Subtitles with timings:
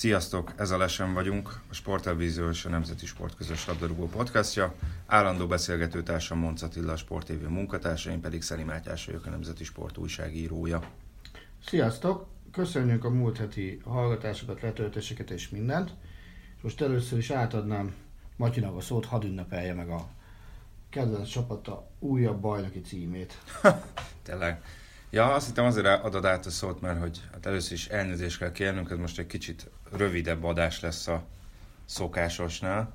[0.00, 4.74] Sziasztok, ez a Lesen vagyunk, a Sporttelevízió és a Nemzeti Sport közös labdarúgó podcastja.
[5.06, 9.64] Állandó beszélgetőtársam Monc Attila, a Sport TV munkatársa, én pedig Szeri Mátyás vagyok, a Nemzeti
[9.64, 10.82] Sport újságírója.
[11.66, 12.26] Sziasztok!
[12.52, 15.92] Köszönjük a múlt heti hallgatásokat, letöltéseket és mindent.
[16.60, 17.94] Most először is átadnám
[18.36, 20.08] Matyinak a szót, hadd ünnepelje meg a
[20.90, 23.38] kedvenc csapata újabb bajnoki címét.
[24.22, 24.62] Tényleg.
[25.12, 28.52] Ja, azt hittem azért adod át a szót, mert hogy hát először is elnézést kell
[28.52, 31.22] kérnünk, ez most egy kicsit rövidebb adás lesz a
[31.84, 32.92] szokásosnál,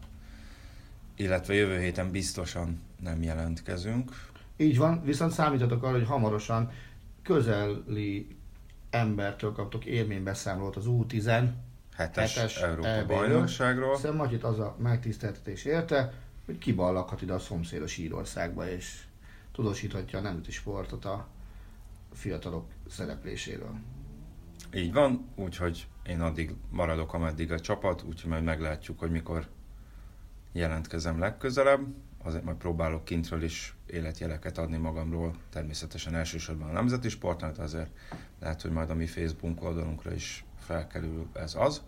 [1.16, 4.12] illetve jövő héten biztosan nem jelentkezünk.
[4.58, 6.72] Így van, viszont számítatok arra, hogy hamarosan
[7.24, 8.28] közeli
[8.90, 11.50] embertől kaptok élménybeszámolót az U10
[11.96, 13.18] Hetes, Európa EB-ről.
[13.18, 13.96] bajnokságról.
[13.96, 16.14] Hiszen Matyit az a megtiszteltetés érte,
[16.46, 19.02] hogy kiballaghat ide a szomszédos Írországba, és
[19.52, 21.28] tudósíthatja a nemzeti sportot a
[22.16, 23.76] fiatalok szerepléséről.
[24.74, 29.48] Így van, úgyhogy én addig maradok, ameddig a csapat, úgyhogy majd meglátjuk, hogy mikor
[30.52, 31.82] jelentkezem legközelebb.
[32.24, 37.90] Azért majd próbálok kintről is életjeleket adni magamról, természetesen elsősorban a nemzeti sportnak, de azért
[38.40, 41.82] lehet, hogy majd a mi Facebook oldalunkra is felkerül ez az.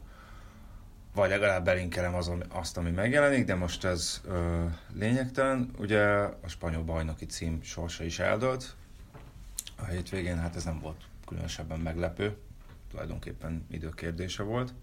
[1.13, 5.71] Vagy legalább belinkelem azon, azt, ami megjelenik, de most ez ö, lényegtelen.
[5.79, 6.03] Ugye
[6.41, 8.75] a spanyol bajnoki cím sorsa is eldőlt,
[9.77, 12.37] a hétvégén, hát ez nem volt különösebben meglepő,
[12.89, 14.73] tulajdonképpen időkérdése volt.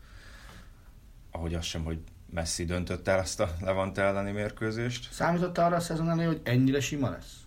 [1.31, 5.13] Ahogy az sem, hogy Messi döntött el ezt a Levante elleni mérkőzést.
[5.13, 7.41] Számított arra a szezon elé, hogy ennyire sima lesz?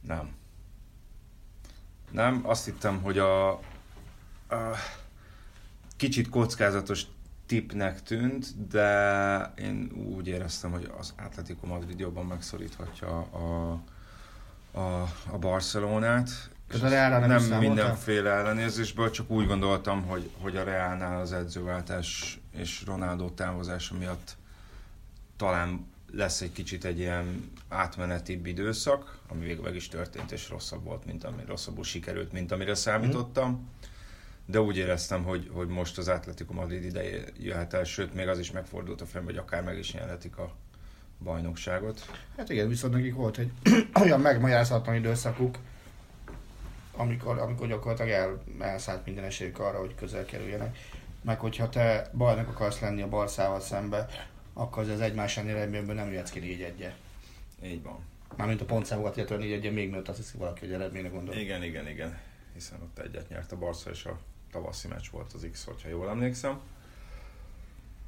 [0.00, 0.34] Nem.
[2.10, 3.60] Nem, azt hittem, hogy a, a
[5.96, 7.06] kicsit kockázatos
[7.46, 13.80] tipnek tűnt, de én úgy éreztem, hogy az Atletico Madrid jobban megszoríthatja a,
[14.72, 16.50] a, a Barcelonát.
[16.68, 17.68] Tehát a Realra nem nem számoltál?
[17.68, 24.36] mindenféle ellenérzésből, csak úgy gondoltam, hogy, hogy a Realnál az edzőváltás és Ronaldo távozása miatt
[25.36, 30.84] talán lesz egy kicsit egy ilyen átmenetibb időszak, ami végül meg is történt, és rosszabb
[30.84, 33.70] volt, mint ami rosszabbul sikerült, mint amire számítottam.
[34.46, 38.38] De úgy éreztem, hogy, hogy most az Atletico Madrid ideje jöhet el, sőt, még az
[38.38, 40.54] is megfordult a film, hogy akár meg is nyerhetik a
[41.22, 42.06] bajnokságot.
[42.36, 43.50] Hát igen, viszont nekik volt egy
[44.02, 45.58] olyan megmagyarázatlan időszakuk,
[46.96, 50.78] amikor, amikor gyakorlatilag el, elszállt minden esélyük arra, hogy közel kerüljenek.
[51.22, 54.06] Meg hogyha te bajnok akarsz lenni a Barszával szembe,
[54.52, 56.92] akkor az, egymás eredményből nem jöhetsz ki négy egye.
[57.64, 57.98] Így van.
[58.36, 61.34] Mármint a pontszámokat illetve négy egye még mielőtt azt hiszi valaki, hogy eredményre gondol.
[61.34, 62.18] Igen, igen, igen.
[62.52, 64.18] Hiszen ott egyet nyert a Barca, és a
[64.50, 66.60] tavaszi meccs volt az X, hogyha jól emlékszem.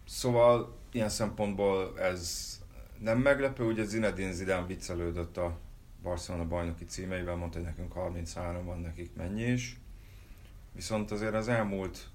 [0.05, 2.53] Szóval ilyen szempontból ez
[2.99, 5.59] nem meglepő, ugye Zinedine Zidane viccelődött a
[6.03, 9.81] Barcelona bajnoki címeivel, mondta, hogy nekünk 33 van, nekik mennyi is.
[10.73, 12.09] Viszont azért az elmúlt,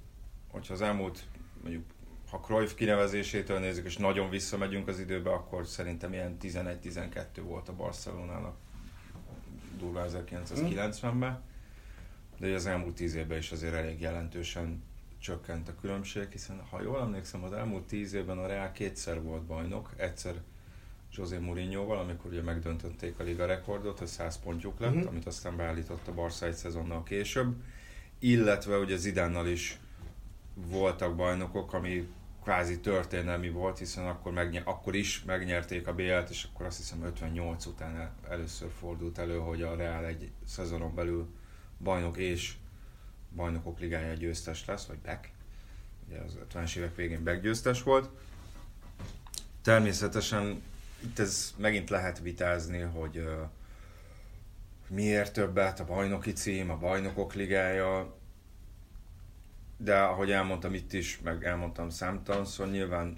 [0.51, 1.27] hogyha az elmúlt,
[1.61, 1.83] mondjuk
[2.29, 7.75] ha Cruyff kinevezésétől nézzük, és nagyon visszamegyünk az időbe, akkor szerintem ilyen 11-12 volt a
[7.75, 8.55] Barcelonának
[9.77, 11.41] durvá 1990-ben.
[12.37, 14.83] De az elmúlt 10 évben is azért elég jelentősen
[15.19, 19.43] csökkent a különbség, hiszen ha jól emlékszem, az elmúlt 10 évben a Real kétszer volt
[19.43, 20.41] bajnok, egyszer
[21.11, 25.07] José Mourinhoval, amikor ugye megdöntötték a liga rekordot, hogy 100 pontjuk lett, Mhm.
[25.07, 27.55] amit aztán beállított a Barca egy szezonnal később,
[28.19, 29.79] illetve ugye Zidánnal is
[30.53, 32.07] voltak bajnokok, ami
[32.43, 37.03] kvázi történelmi volt, hiszen akkor, megnyer, akkor is megnyerték a BL-t, és akkor azt hiszem
[37.03, 41.27] 58 után el- először fordult elő, hogy a Real egy szezonon belül
[41.83, 42.53] bajnok és
[43.35, 45.29] bajnokok ligája győztes lesz, vagy back.
[46.07, 48.09] Ugye az 50-es évek végén back győztes volt.
[49.61, 50.61] Természetesen
[51.03, 53.23] itt ez megint lehet vitázni, hogy
[54.89, 58.17] miért többet a bajnoki cím, a bajnokok ligája,
[59.77, 63.13] de ahogy elmondtam itt is, meg elmondtam számtalanszor, nyilván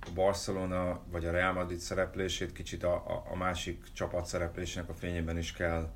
[0.00, 5.38] a Barcelona vagy a Real Madrid szereplését kicsit a, a másik csapat szereplésének a fényében
[5.38, 5.92] is kell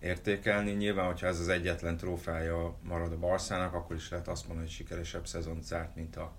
[0.00, 0.70] értékelni.
[0.70, 4.76] Nyilván, hogyha ez az egyetlen trófája marad a Barszának, akkor is lehet azt mondani, hogy
[4.76, 6.32] sikeresebb szezon zárt, mint a,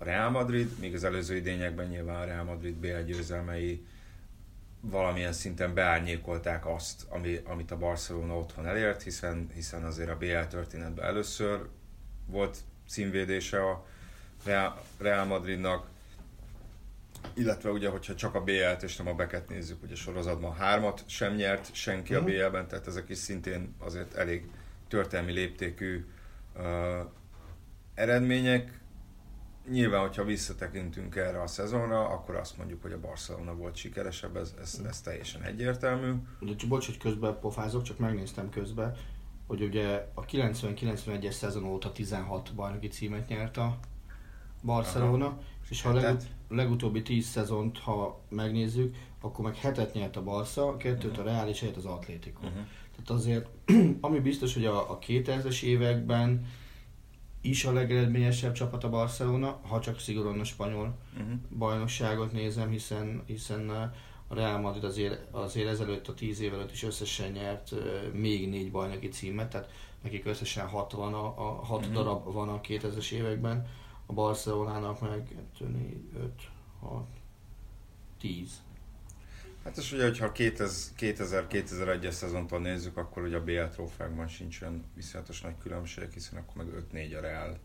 [0.00, 3.86] a Real Madrid, míg az előző idényekben nyilván a Real Madrid BL győzelmei
[4.80, 10.40] valamilyen szinten beárnyékolták azt, ami, amit a Barcelona otthon elért, hiszen, hiszen azért a BL
[10.48, 11.66] történetben először
[12.26, 12.58] volt
[12.88, 13.86] címvédése a
[14.98, 15.86] Real Madridnak,
[17.34, 21.34] illetve ugye, hogyha csak a BL-t és nem a beket nézzük, ugye sorozatban hármat sem
[21.34, 22.28] nyert senki uh-huh.
[22.28, 22.38] a mhm.
[22.38, 24.50] BL-ben, tehát ezek is szintén azért elég
[24.88, 26.06] történelmi léptékű
[26.56, 26.64] uh,
[27.94, 28.79] eredmények.
[29.70, 34.54] Nyilván, hogyha visszatekintünk erre a szezonra, akkor azt mondjuk, hogy a Barcelona volt sikeresebb, ez,
[34.60, 36.12] ez, ez teljesen egyértelmű.
[36.40, 38.96] Ugye, bocs, hogy közben pofázok, csak megnéztem közben,
[39.46, 43.78] hogy ugye a 90-91-es szezon óta 16 bajnoki címet nyert a
[44.62, 45.42] Barcelona, Aha.
[45.68, 51.10] és ha legut- legutóbbi 10 szezont, ha megnézzük, akkor meg hetet nyert a Barca, kettőt
[51.10, 51.26] uh-huh.
[51.26, 52.46] a Real és egyet az Atlético.
[52.46, 52.62] Uh-huh.
[52.90, 53.48] Tehát azért,
[54.00, 56.46] ami biztos, hogy a, a 2000-es években
[57.40, 61.38] is a legeredményesebb csapat a Barcelona, ha csak szigorúan a spanyol uh-huh.
[61.48, 63.92] bajnokságot nézem, hiszen, hiszen a
[64.28, 67.74] Real Madrid azért, azért ezelőtt, a 10 év előtt is összesen nyert
[68.12, 69.70] még négy bajnoki címet, tehát
[70.02, 71.94] nekik összesen 6 van, a, a 6 uh-huh.
[71.94, 73.66] darab van a 2000-es években,
[74.06, 76.32] a Barcelonának meg 2, 4, 5,
[76.80, 77.06] 6,
[78.20, 78.62] 10.
[79.64, 85.40] Hát és ugye, hogyha 2000-2001-es szezontól nézzük, akkor ugye a BL trófákban sincs olyan viszonyatos
[85.40, 87.58] nagy különbség, hiszen akkor meg 5-4 a Real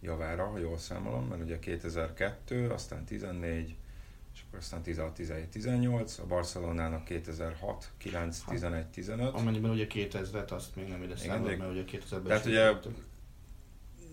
[0.00, 3.76] javára, ha jól számolom, mert ugye 2002, aztán 14,
[4.34, 9.34] és akkor aztán 16, 17, 18, a Barcelonának 2006, 9, 11, 15.
[9.34, 12.72] Amennyiben ugye 2000-et azt még nem ide számolom, mert ugye 2000-ben Tehát ugye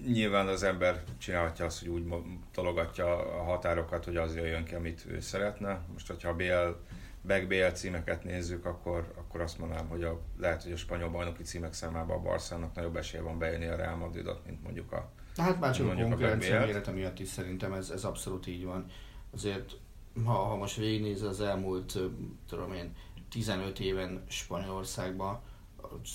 [0.06, 2.13] nyilván az ember csinálhatja azt, hogy úgy
[2.51, 5.81] tologatja a határokat, hogy az jöjjön ki, amit ő szeretne.
[5.94, 6.75] Most, hogyha a BL,
[7.21, 11.44] back BL címeket nézzük, akkor, akkor azt mondanám, hogy a, lehet, hogy a spanyol bajnoki
[11.44, 15.60] címek számában a Barszának nagyobb esélye van bejönni a Real Madridot, mint mondjuk a Hát
[15.60, 18.86] már csak a konkurencia mérete miatt is szerintem ez, ez abszolút így van.
[19.33, 19.77] Azért,
[20.25, 22.00] ha, ha most végignéz az elmúlt,
[22.48, 22.95] tudom én,
[23.30, 25.39] 15 éven Spanyolországban,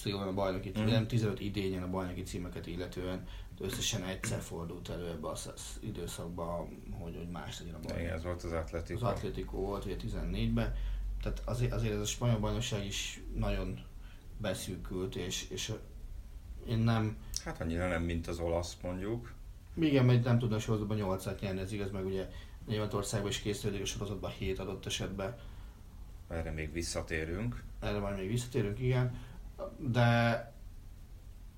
[0.05, 0.85] a bajnoki, mm.
[0.85, 3.27] nem 15 idényen a bajnoki címeket illetően,
[3.59, 8.01] összesen egyszer fordult elő ebbe az időszakban, hogy, hogy más legyen a bajnok.
[8.01, 9.07] Igen, ez volt az Atletico.
[9.07, 10.75] Az Atletico volt ugye 14-ben,
[11.25, 13.81] tehát azért, azért ez a spanyol bajnokság is nagyon
[14.39, 15.73] beszűkült, és, és
[16.69, 17.17] én nem...
[17.45, 19.33] Hát annyira nem, mint az olasz mondjuk.
[19.75, 22.29] Igen, mert nem tudnak sorozatban 8-at nyerni, ez igaz, meg ugye
[22.67, 25.37] Németországban is készülődik a sorozatban 7 adott esetben.
[26.29, 27.63] Erre még visszatérünk.
[27.81, 29.19] Erre majd még visszatérünk, igen.
[29.79, 30.53] De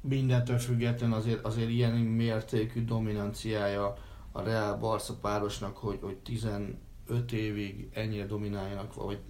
[0.00, 3.94] mindentől független azért, azért ilyen mértékű dominanciája
[4.32, 9.20] a Real Barca párosnak, hogy, hogy 15 évig ennyire domináljanak, vagy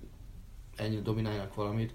[0.76, 1.92] ennyire domináljanak valamit,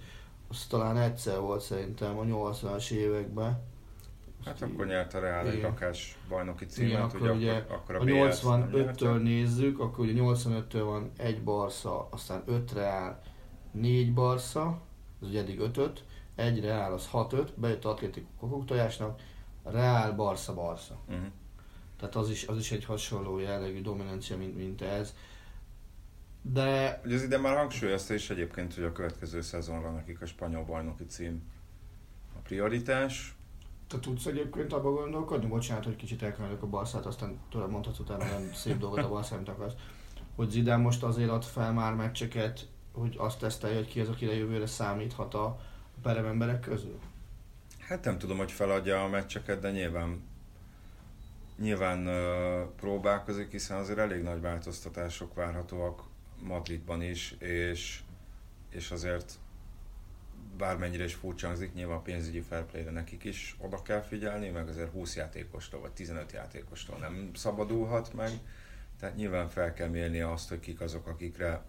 [0.47, 3.69] az talán egyszer volt szerintem a 80-as években.
[4.45, 8.25] Hát akkor nyert a Real egy rakás bajnoki címet, Igen, akkor ugye, akkor, akkor a,
[8.25, 13.21] a 85-től nézzük, akkor ugye 85-től van egy Barca, aztán 5 Real,
[13.71, 14.81] 4 Barca,
[15.21, 16.03] az ugye eddig 5
[16.35, 19.21] egy Real az 6-5, bejött Atlético kokok tojásnak,
[19.63, 20.97] Real, Barca, Barca.
[21.07, 21.25] Uh-huh.
[21.99, 25.15] Tehát az is, az is egy hasonló jellegű dominancia, mint, mint ez.
[26.41, 27.01] De...
[27.05, 31.05] Ugye az ide már hangsúlyozta is egyébként, hogy a következő szezonra nekik a spanyol bajnoki
[31.05, 31.41] cím
[32.35, 33.35] a prioritás.
[33.87, 35.47] Te tudsz egyébként abban gondolkodni?
[35.47, 39.47] Bocsánat, hogy kicsit elkanyarodok a Barszát, aztán tőle mondhatsz utána olyan szép dolgot a Barszát,
[39.47, 39.73] akarsz.
[40.35, 44.33] Hogy Zidane most azért ad fel már meccseket, hogy azt tesztelje, hogy ki az, akire
[44.33, 45.59] jövőre számíthat a,
[46.01, 46.99] perem emberek közül?
[47.79, 50.29] Hát nem tudom, hogy feladja a meccseket, de nyilván
[51.57, 56.03] nyilván uh, próbálkozik, hiszen azért elég nagy változtatások várhatóak
[56.43, 57.99] Madridban is, és,
[58.69, 59.39] és azért
[60.57, 64.91] bármennyire is furcsa hangzik, nyilván pénzügyi fair play nekik is oda kell figyelni, meg azért
[64.91, 68.31] 20 játékostól vagy 15 játékostól nem szabadulhat meg,
[68.99, 71.65] tehát nyilván fel kell mérni azt, hogy kik azok, akikre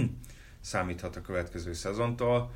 [0.60, 2.50] számíthat a következő szezontól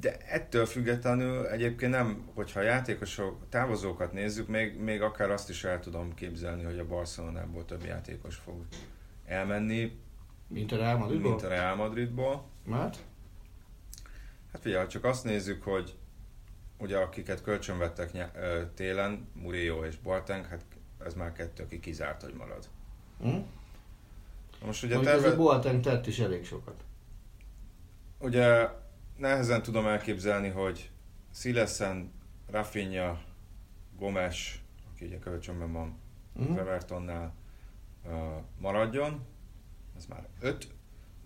[0.00, 5.80] de ettől függetlenül egyébként nem, hogyha játékosok, távozókat nézzük, még, még akár azt is el
[5.80, 8.64] tudom képzelni, hogy a Barcelonából több játékos fog
[9.26, 9.98] elmenni.
[10.48, 11.30] Mint a Real Madridból?
[11.30, 12.44] Mint a Real Madridból.
[12.64, 12.98] Mert?
[14.52, 15.96] Hát figyelj, csak azt nézzük, hogy
[16.78, 18.32] ugye akiket kölcsönvettek ny-
[18.74, 20.64] télen, Murillo és Boateng, hát
[21.04, 22.68] ez már kettő, aki kizárt, hogy marad.
[23.20, 23.36] Hm?
[24.64, 25.34] Most ugye terve...
[25.34, 26.84] Boateng tett is elég sokat.
[28.18, 28.68] Ugye
[29.16, 30.90] nehezen tudom elképzelni, hogy
[31.30, 32.12] Szileszen,
[32.50, 33.20] Rafinha,
[33.98, 34.62] Gomes,
[34.92, 35.98] aki ugye kölcsönben van
[36.32, 36.58] uh-huh.
[36.58, 37.34] Evertonnál,
[38.58, 39.26] maradjon,
[39.98, 40.68] ez már öt.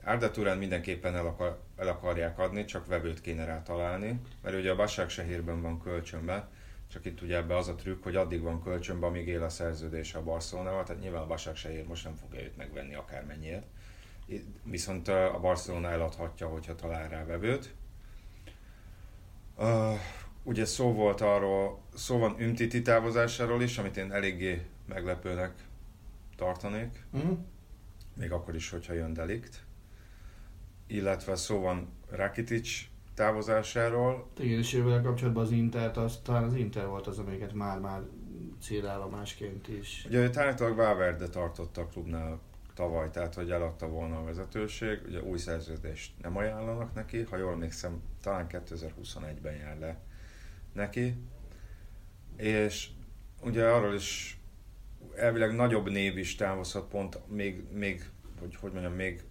[0.05, 4.71] Arda Turán mindenképpen el, akar, el akarják adni, csak vevőt kéne rá találni, mert ugye
[4.71, 6.49] a Başakşehirben van kölcsönben,
[6.89, 10.15] csak itt ugye ebbe az a trükk, hogy addig van kölcsönben, amíg él a szerződés
[10.15, 13.67] a Barcelonával, tehát nyilván a Başakşehir most nem fogja őt megvenni akármennyiért.
[14.63, 17.75] Viszont a Barcelona eladhatja, hogyha talál rá vevőt.
[19.57, 19.99] Uh,
[20.43, 25.53] ugye szó volt arról, szó van Ümtiti távozásáról is, amit én eléggé meglepőnek
[26.37, 27.05] tartanék.
[27.13, 27.39] Uh-huh.
[28.17, 29.65] Még akkor is, hogyha jön Delikt.
[30.87, 32.69] Illetve szó van Rakitic
[33.15, 34.31] távozásáról.
[34.39, 38.03] Igen, és jövővel kapcsolatban az Inter, az, talán az Inter volt az, amelyiket már-már
[38.61, 40.05] célállomásként is.
[40.07, 42.41] Ugye állítólag Valverde tartott a klubnál
[42.75, 47.53] tavaly, tehát hogy eladta volna a vezetőség, ugye új szerződést nem ajánlanak neki, ha jól
[47.53, 50.01] emlékszem, talán 2021-ben jár le
[50.73, 51.15] neki,
[52.37, 52.89] és
[53.43, 54.41] ugye arról is
[55.17, 59.23] elvileg nagyobb név is távozhat pont, még, még hogy, hogy mondjam, még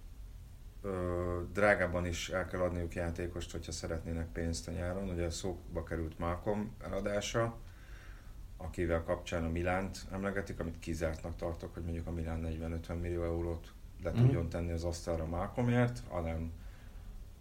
[0.81, 5.09] ö, drágában is el kell adniuk játékost, hogyha szeretnének pénzt a nyáron.
[5.09, 7.57] Ugye szóba került Malcolm eladása,
[8.57, 13.71] akivel kapcsán a Milánt emlegetik, amit kizártnak tartok, hogy mondjuk a Milán 40-50 millió eurót
[14.03, 14.15] le mm.
[14.15, 16.51] tudjon tenni az asztalra Malcolmért, hanem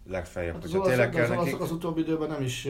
[0.07, 1.53] legfeljebb, hát hogyha tényleg kell az, nekik...
[1.53, 2.67] Az, az utóbbi időben nem is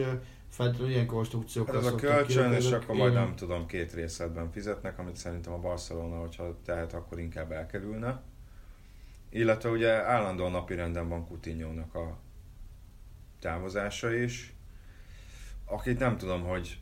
[0.52, 1.74] feltétlenül ilyen konstrukciók.
[1.74, 6.20] Ez a kölcsön, és akkor majd nem tudom, két részletben fizetnek, amit szerintem a Barcelona,
[6.20, 8.22] hogyha tehet, akkor inkább elkerülne.
[9.30, 12.18] Illetve ugye állandóan napirenden van coutinho a
[13.40, 14.54] távozása is,
[15.64, 16.78] akit nem tudom, hogy,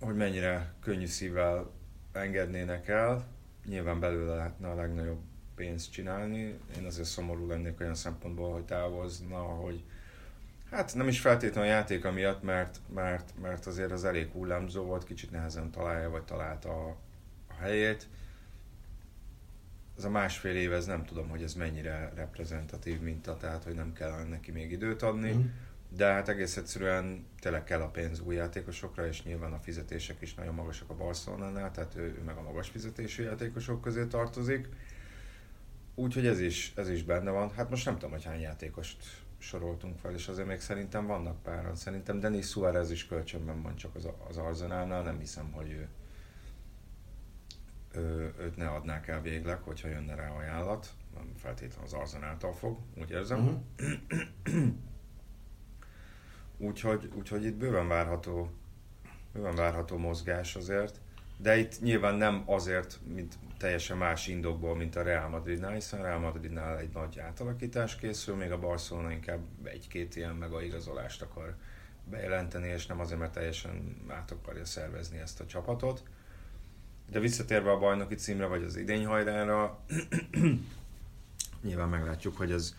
[0.00, 1.70] hogy mennyire könnyű szívvel
[2.12, 3.26] engednének el.
[3.64, 5.20] Nyilván belőle lehetne a legnagyobb
[5.54, 6.58] pénzt csinálni.
[6.78, 9.84] Én azért szomorú lennék olyan szempontból, hogy távozna, hogy
[10.70, 15.04] hát nem is feltétlenül a játéka miatt, mert, mert, mert azért az elég hullámzó volt,
[15.04, 16.96] kicsit nehezen találja, vagy találta a,
[17.48, 18.08] a helyét
[19.96, 23.92] ez a másfél év, ez nem tudom, hogy ez mennyire reprezentatív minta, tehát hogy nem
[23.92, 25.40] kell neki még időt adni, mm.
[25.88, 30.34] de hát egész egyszerűen tényleg kell a pénz új játékosokra, és nyilván a fizetések is
[30.34, 34.68] nagyon magasak a Barcelonánál, tehát ő, ő meg a magas fizetésű játékosok közé tartozik.
[35.94, 37.52] Úgyhogy ez is, ez is benne van.
[37.52, 38.96] Hát most nem tudom, hogy hány játékost
[39.38, 41.74] soroltunk fel, és azért még szerintem vannak páran.
[41.74, 45.88] Szerintem Denis Suarez is kölcsönben van csak az, az Arzenálnál, nem hiszem, hogy ő,
[48.38, 53.10] őt ne adnák el végleg, hogyha jönne rá ajánlat, nem feltétlenül az Arzenáltal fog, úgy
[53.10, 53.38] érzem.
[53.38, 54.66] Uh-huh.
[56.68, 58.50] úgyhogy, úgyhogy itt bőven várható,
[59.32, 61.00] bőven várható mozgás azért,
[61.36, 66.02] de itt nyilván nem azért, mint teljesen más indokból, mint a Real Madridnál, hiszen a
[66.02, 71.56] Real Madridnál egy nagy átalakítás készül, még a Barcelona inkább egy-két ilyen megaigazolást akar
[72.10, 76.02] bejelenteni, és nem azért, mert teljesen át akarja szervezni ezt a csapatot.
[77.10, 79.78] De visszatérve a bajnoki címre, vagy az idényhajrára,
[81.62, 82.74] nyilván meglátjuk, hogy ez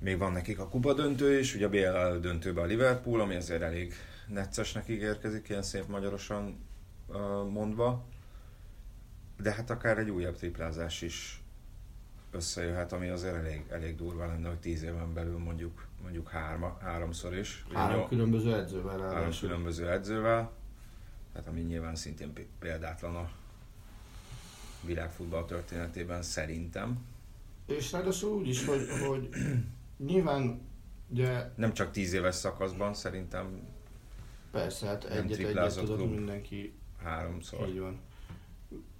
[0.00, 3.62] még van nekik a kupa döntő is, ugye a BL döntőben a Liverpool, ami azért
[3.62, 3.94] elég
[4.26, 6.67] neccesnek ígérkezik, ilyen szép magyarosan
[7.50, 8.04] mondva.
[9.40, 11.42] De hát akár egy újabb triplázás is
[12.30, 17.36] összejöhet, ami azért elég, elég durva lenne, hogy tíz éven belül mondjuk, mondjuk hárma, háromszor
[17.36, 17.66] is.
[17.72, 18.98] Három Ugye, különböző edzővel.
[18.98, 20.50] Három különböző edzővel
[21.38, 23.30] tehát ami nyilván szintén példátlan a
[24.86, 27.06] világfutball történetében szerintem.
[27.66, 29.28] És ráadásul úgy is, hogy, hogy
[29.96, 30.60] nyilván
[31.08, 31.50] ugye...
[31.54, 33.60] Nem csak tíz éves szakaszban, szerintem
[34.50, 36.72] Persze, hát egyet egyet tudod mindenki.
[37.02, 37.68] Háromszor.
[37.68, 38.00] Így van.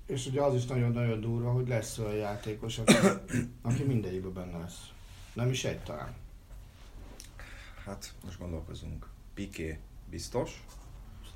[0.07, 2.95] És ugye az is nagyon-nagyon durva, hogy lesz olyan játékos, aki,
[3.62, 4.88] aki mindegyikben benne lesz.
[5.35, 6.14] Nem is egy talán.
[7.85, 9.09] Hát, most gondolkozunk.
[9.35, 9.78] Piqué
[10.11, 10.64] biztos.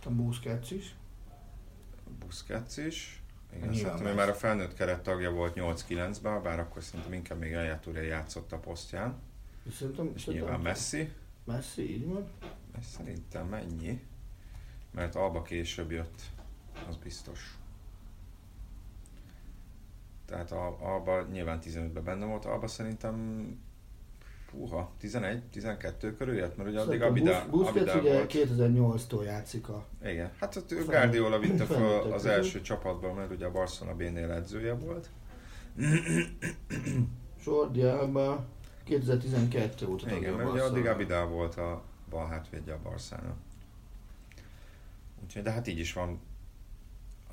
[0.05, 0.95] A Busquets is.
[2.19, 3.23] Busquets is.
[3.57, 7.53] Igen, szerintem ő már a felnőtt keret tagja volt 8-9-ben, bár akkor szerintem inkább még
[7.53, 9.21] Eljátória játszott a posztján.
[9.77, 11.13] Szerintem, és nyilván Messi.
[11.45, 12.29] Messi, így van.
[12.97, 14.01] Szerintem mennyi?
[14.91, 16.23] Mert Alba később jött,
[16.89, 17.59] az biztos.
[20.27, 20.51] Tehát
[20.81, 23.47] Alba nyilván 15-ben benne volt, Alba szerintem
[24.53, 28.33] Húha, 11-12 körül jött, mert ugye addig Abida, Busquets ugye volt.
[28.35, 29.87] 2008-tól játszik a...
[30.05, 34.31] Igen, hát ott ő Guardiola vitte fel az első csapatba, mert ugye a Barcelona B-nél
[34.31, 35.11] edzője volt.
[37.43, 38.47] Sordiában
[38.85, 43.37] 2012 óta Igen, mert ugye addig Abida volt a bal hátvédje a Barszának.
[45.23, 46.21] Úgyhogy, de hát így is van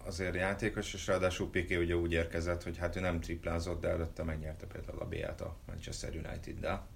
[0.09, 4.23] azért játékos, és ráadásul Piqué ugye úgy érkezett, hogy hát ő nem triplázott, de előtte
[4.23, 6.87] megnyerte például a B-t a Manchester United-del.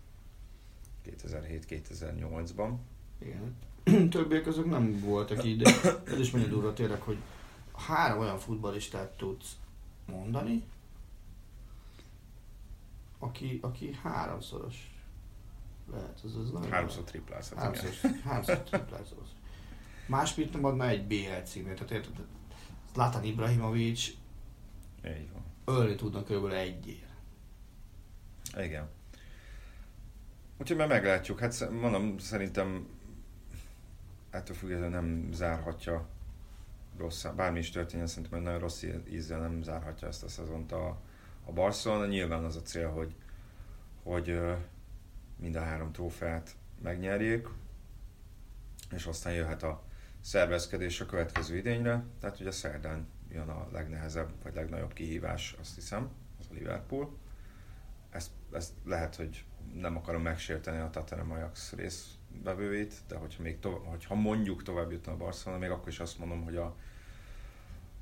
[1.05, 2.74] 2007-2008-ban.
[3.20, 3.55] Igen.
[4.10, 5.72] Többiek azok nem voltak így, de
[6.05, 7.17] ez is mondja durva tényleg, hogy
[7.74, 9.55] három olyan futbalistát tudsz
[10.05, 10.63] mondani,
[13.20, 14.91] aki, aki háromszoros
[15.91, 18.22] lehet, az, az nagyon Háromszor triplázhat, háromszor, igen.
[18.24, 19.27] háromszor triplázós.
[20.05, 22.25] Más mit nem adna egy BL címért, tehát érted?
[22.93, 24.07] Zlatan Ibrahimovic
[25.05, 25.43] Így van.
[25.77, 27.12] ölni tudna körülbelül egyért.
[28.57, 28.89] Igen.
[30.57, 31.39] Úgyhogy már meglátjuk.
[31.39, 32.88] Hát mondom, szerintem
[34.29, 36.07] ettől függetlenül nem zárhatja
[36.97, 41.01] rossz, bármi is történjen, szerintem egy nagyon rossz ízzel nem zárhatja ezt a szezont a,
[41.45, 42.05] a Barcelona.
[42.05, 43.15] Nyilván az a cél, hogy,
[44.03, 44.39] hogy
[45.35, 47.47] mind a három trófeát megnyerjék,
[48.91, 49.83] és aztán jöhet a
[50.23, 52.03] szervezkedés a következő idényre.
[52.19, 57.17] Tehát ugye szerdán jön a legnehezebb, vagy legnagyobb kihívás, azt hiszem, az a Liverpool
[58.13, 63.85] ezt, ezt lehet, hogy nem akarom megsérteni a Tottenham Ajax részvevőit, de hogyha, még to-
[63.85, 66.75] hogyha mondjuk tovább jutna a Barcelona, még akkor is azt mondom, hogy a,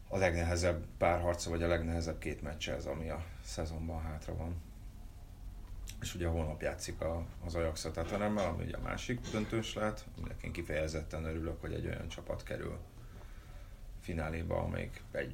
[0.07, 4.61] a legnehezebb párharca, vagy a legnehezebb két meccse ez, ami a szezonban hátra van.
[6.01, 10.05] És ugye holnap játszik a, az Ajax a Tottenhammel, ami ugye a másik döntős lehet,
[10.17, 12.77] aminek én kifejezetten örülök, hogy egy olyan csapat kerül
[14.01, 15.33] fináléba, amelyik egy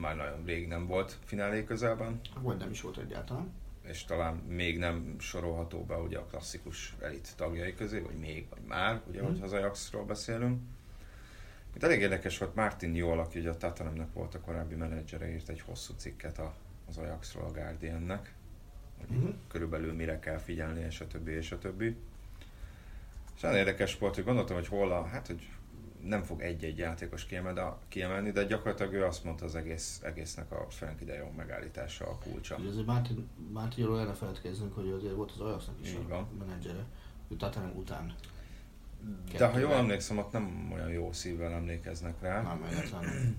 [0.00, 3.52] már nagyon rég nem volt finálé közelben, Vagy nem is volt egyáltalán.
[3.82, 8.62] és talán még nem sorolható be ugye a klasszikus elit tagjai közé, vagy még, vagy
[8.68, 9.28] már, ugye, Mhm.
[9.30, 10.60] hogyha az Ajaxról beszélünk.
[11.74, 15.48] Itt elég érdekes volt, Martin Jól, aki ugye a Tottenhamnek volt a korábbi menedzsere, írt
[15.48, 16.54] egy hosszú cikket a,
[16.88, 18.32] az Ajaxról a Guardiannek,
[19.06, 19.28] Mhm.
[19.48, 21.96] körülbelül mire kell figyelni, és a többi, és a többi.
[23.34, 25.48] És nagyon érdekes volt, hogy gondoltam, hogy hol a, hát, hogy
[26.04, 27.26] nem fog egy-egy játékos
[27.88, 32.18] kiemelni, de gyakorlatilag ő azt mondta az egész, egésznek a Frankie de Jong megállítása a
[32.18, 32.56] kulcsa.
[32.56, 36.28] Ugye azért Martin, Martinról erre feledkezzünk, hogy azért volt az Ajaxnak is Így a van.
[36.38, 36.84] menedzsere.
[37.28, 38.14] Ő Tottenham után.
[39.36, 42.42] De ha jól emlékszem, ott nem olyan jó szívvel emlékeznek rá.
[42.42, 43.36] Nem.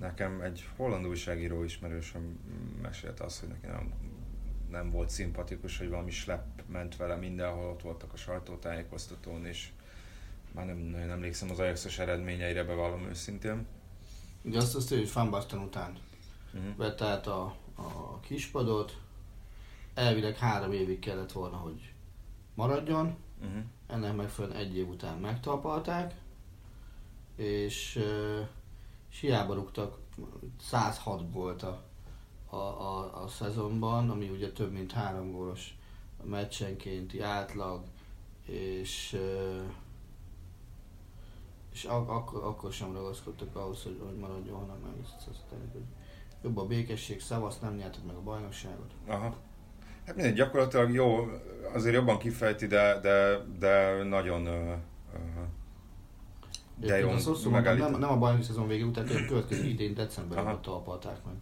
[0.00, 2.38] Nekem egy holland újságíró ismerősöm
[2.82, 3.92] mesélte azt, hogy neki nem,
[4.72, 9.68] nem volt szimpatikus, hogy valami slep ment vele mindenhol, ott voltak a sajtótájékoztatón, és
[10.52, 13.66] már nem nagyon emlékszem az Ajaxos eredményeire, bevallom őszintén.
[14.42, 15.98] Ugye azt azt hogy Van Basten után
[16.54, 16.76] Uh-huh.
[16.76, 19.00] vette át a, a kispadot.
[19.94, 21.92] Elvileg három évig kellett volna, hogy
[22.54, 23.16] maradjon.
[23.40, 23.62] Uh-huh.
[23.86, 26.14] Ennek megfelelően egy év után megtalpalták.
[27.36, 28.04] És,
[29.10, 29.98] és hiába rúgtak,
[30.60, 31.82] 106 volt a,
[32.52, 35.76] a, a, a szezonban, ami ugye több mint három gólos
[36.24, 37.84] meccsenkénti átlag,
[38.46, 39.18] és
[41.72, 45.82] és ak- ak- akkor sem ragaszkodtak ahhoz, hogy, hogy maradjon, hanem azt mondták, hogy
[46.42, 48.90] jobb a békesség, szavasz, nem nyertek meg a bajnokságot.
[49.06, 49.36] Aha.
[50.06, 51.30] Hát mindegy, gyakorlatilag jó,
[51.72, 54.76] azért jobban kifejti, de, de, de nagyon uh,
[56.76, 57.10] de jó
[57.50, 61.34] nem, nem a bajnoki szezon végén, tehát a következő idén decemberben talpalták meg.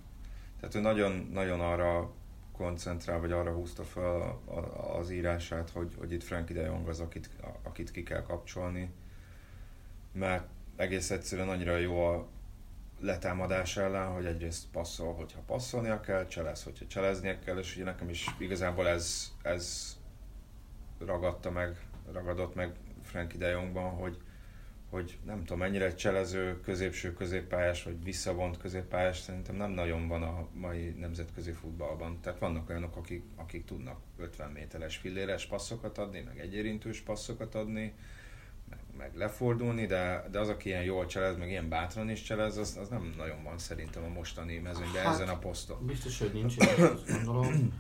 [0.61, 2.12] Tehát ő nagyon, nagyon arra
[2.53, 4.40] koncentrál, vagy arra húzta fel
[4.99, 7.31] az írását, hogy, hogy itt Frankie de Jong az, akit,
[7.62, 8.90] akit ki kell kapcsolni,
[10.12, 12.29] mert egész egyszerűen annyira jó a
[13.01, 18.09] letámadás ellen, hogy egyrészt passzol, hogyha passzolnia kell, cselez, hogyha cseleznie kell, és ugye nekem
[18.09, 19.96] is igazából ez, ez
[20.99, 24.18] ragadta meg, ragadott meg Frankie de Jongban, hogy,
[24.90, 30.46] hogy nem tudom, mennyire cselező, középső középpályás, vagy visszavont középpályás, szerintem nem nagyon van a
[30.55, 32.20] mai nemzetközi futballban.
[32.20, 37.94] Tehát vannak olyanok, akik, akik tudnak 50 méteres filléres passzokat adni, meg egyérintős passzokat adni,
[38.68, 42.57] meg, meg lefordulni, de, de az, aki ilyen jól cselez, meg ilyen bátran is cselez,
[42.57, 45.87] az, az nem nagyon van szerintem a mostani mezőnyben Hát, ezen a poszton.
[45.87, 47.72] Biztos, hogy nincs, azt gondolom.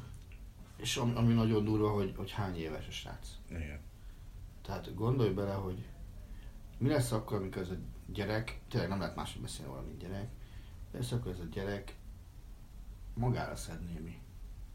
[0.76, 3.28] És ami, ami nagyon durva, hogy, hogy hány éves a srác.
[3.50, 3.80] Igen.
[4.62, 5.84] Tehát gondolj bele, hogy
[6.80, 7.76] mi lesz akkor, amikor ez a
[8.12, 10.28] gyerek, tényleg nem lehet máshogy beszélni róla, mint gyerek,
[10.92, 11.94] mi lesz akkor ez a gyerek
[13.14, 14.18] magára szed némi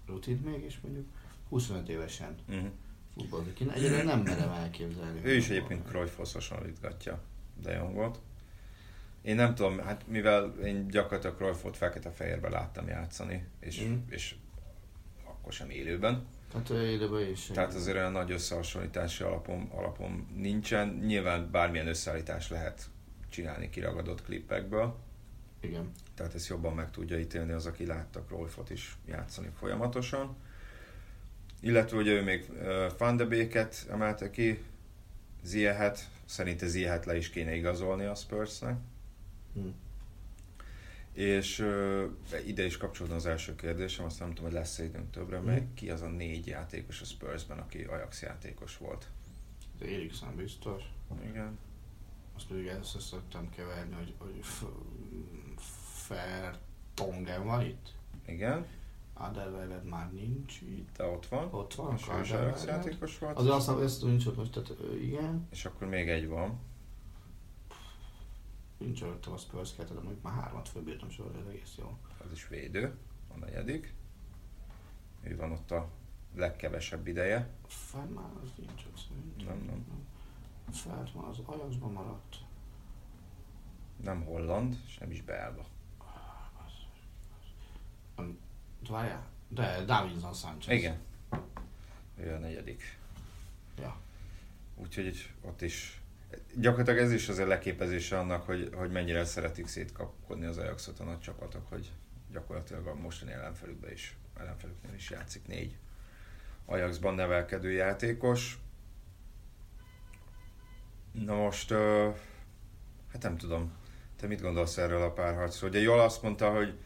[0.06, 1.06] rutint még, és mondjuk
[1.50, 2.68] 25 évesen Uh-huh.
[3.14, 3.60] futballozik.
[3.60, 5.20] Én egyre nem merem elképzelni.
[5.24, 7.22] Ő is egyébként Cruyffhoz hasonlítgatja
[7.62, 8.22] De Jongot.
[9.22, 13.96] Én nem tudom, hát mivel én gyakorlatilag Cruyffot fekete-fehérben láttam játszani, és, Mm.
[14.10, 14.36] és
[15.26, 16.26] akkor sem élőben.
[16.56, 17.46] Hát élőben is.
[17.46, 20.88] Tehát azért olyan nagy összehasonlítási alapom, alapom nincsen.
[21.06, 22.86] Nyilván bármilyen összeállítás lehet
[23.30, 24.96] csinálni kiragadott klippekből,
[25.60, 25.92] Igen.
[26.16, 30.36] tehát ezt jobban meg tudja ítélni az, aki látta Cruyffot is játszani folyamatosan.
[31.62, 32.52] Illetve ugye ő még
[32.98, 34.64] Van de Beek-et emelte ki,
[35.44, 38.78] Ziehet, szerinte Ziehet le is kéne igazolni a Spursnek.
[39.54, 39.68] Hm.
[41.16, 42.04] És uh,
[42.46, 45.46] ide is kapcsolódna az első kérdésem, azt nem tudom, hogy lesz-e időnk többre, Mhm.
[45.46, 49.08] meg ki az a négy játékos a Spursben, aki Ajax játékos volt.
[49.80, 50.84] De Eriksen biztos.
[51.30, 51.58] Igen.
[52.36, 54.40] Azt pedig össze szoktam keverni, hogy, hogy
[56.08, 57.92] Fertongen van itt.
[58.28, 58.66] Igen.
[59.14, 60.90] Adelweireld már nincs itt.
[60.98, 61.48] De ott van.
[61.54, 63.38] Ott van, sős Ajax játékos volt.
[63.38, 65.48] Az azt mondom, ezt nincs ott most, tehát igen.
[65.52, 66.60] És akkor még egy van.
[68.86, 71.98] Nincs előttem a Spurs 2, de mondjuk már hármat fölbírtam sorra, ez egész jó.
[72.26, 72.98] Az is védő.
[73.34, 73.94] A negyedik.
[75.22, 75.90] Ő van ott a
[76.36, 77.50] legkevesebb ideje.
[77.68, 79.58] Feldman az nincs ott szerintem.
[79.58, 80.08] Nem, nem.
[80.72, 82.36] Feldman az Ajaxban maradt.
[84.04, 85.66] Nem holland, és nem is belga.
[88.90, 90.78] Várjál, de Davinson Sanchez.
[90.78, 90.98] Igen.
[92.16, 93.00] Ő a negyedik.
[93.78, 93.98] Ja.
[94.76, 96.02] Úgyhogy ott is
[96.56, 101.20] gyakorlatilag ez is azért leképezése annak, hogy, hogy mennyire szeretik szétkapkodni az Ajaxot a nagy
[101.20, 101.92] csapatok, hogy
[102.32, 105.78] gyakorlatilag a mostani ellenfelükben is, ellenfelüknél is játszik négy
[106.66, 108.58] Ajaxban nevelkedő játékos.
[111.12, 111.72] Na most,
[113.12, 113.74] hát nem tudom,
[114.16, 115.70] te mit gondolsz erről a párharcról?
[115.70, 116.78] Ugye jól azt mondta, hogy,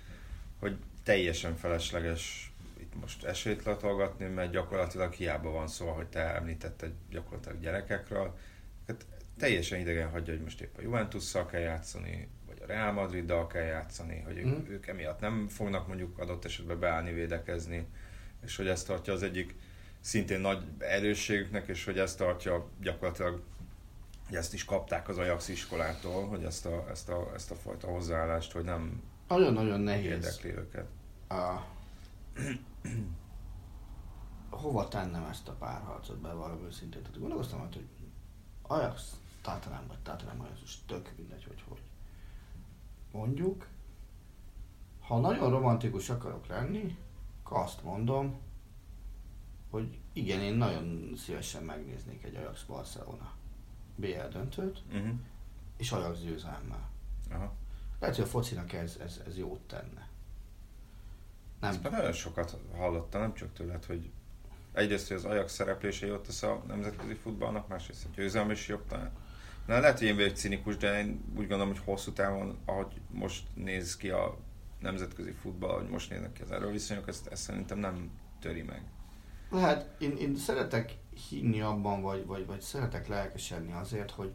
[0.60, 6.92] hogy teljesen felesleges itt most esélyt latolgatni, mert gyakorlatilag hiába van szó, hogy te említetted
[7.10, 8.38] gyakorlatilag gyerekekről.
[9.40, 13.64] Teljesen idegen hagyja, hogy most épp a Juventusszal kell játszani, vagy a Real Madriddal kell
[13.64, 14.50] játszani, hogy Mm.
[14.52, 17.88] ők, ők emiatt nem fognak mondjuk adott esetben beállni, védekezni,
[18.44, 19.56] és hogy ezt tartja az egyik
[20.00, 23.42] szintén nagy erősségüknek, és hogy ezt tartja gyakorlatilag,
[24.28, 27.88] hogy ezt is kapták az Ajax iskolától, hogy ezt a, ezt a, ezt a fajta
[27.88, 30.12] hozzáállást, hogy nem Nagyon-nagyon nehéz.
[30.12, 30.86] érdekli őket.
[31.30, 31.66] A...
[34.50, 37.02] Hova tennem ezt a párharcot be valami őszintén?
[37.02, 37.86] Tehát gondolkoztam, hogy
[38.62, 41.82] Ajax, Tatanem vagy Tatanem Ajax, most tök mindegy, hogy hogy.
[43.12, 43.68] Mondjuk,
[45.00, 46.98] ha nagyon romantikus akarok lenni,
[47.44, 48.40] akkor azt mondom,
[49.70, 53.34] hogy igen, én nagyon szívesen megnéznék egy Ajax Barcelona
[53.96, 55.12] BL döntőt, Uh-huh.
[55.78, 56.90] és Ajax győzelemmel.
[57.32, 57.54] Aha.
[58.00, 60.08] Lehet, hogy a focinak ez, ez, ez jót tenne.
[61.60, 64.10] Nem, Ezt nagyon sokat hallottam, nem csak tőled, hogy
[64.72, 68.86] egyrészt, hogy az Ajax szereplése jót tesz a nemzetközi futballnak, másrészt a győzelem is jobb
[68.88, 69.12] talán.
[69.68, 73.44] Na, lehet, hogy én vagyok cinikus, de én úgy gondolom, hogy hosszú távon, ahogy most
[73.54, 74.38] néz ki a
[74.80, 78.84] nemzetközi futball, ahogy most néznek ki az erőviszonyok, ezt, ezt szerintem nem töri meg.
[79.52, 80.98] Hát én, én szeretek
[81.30, 84.32] hinni abban, vagy, vagy, vagy szeretek lelkesedni azért, hogy,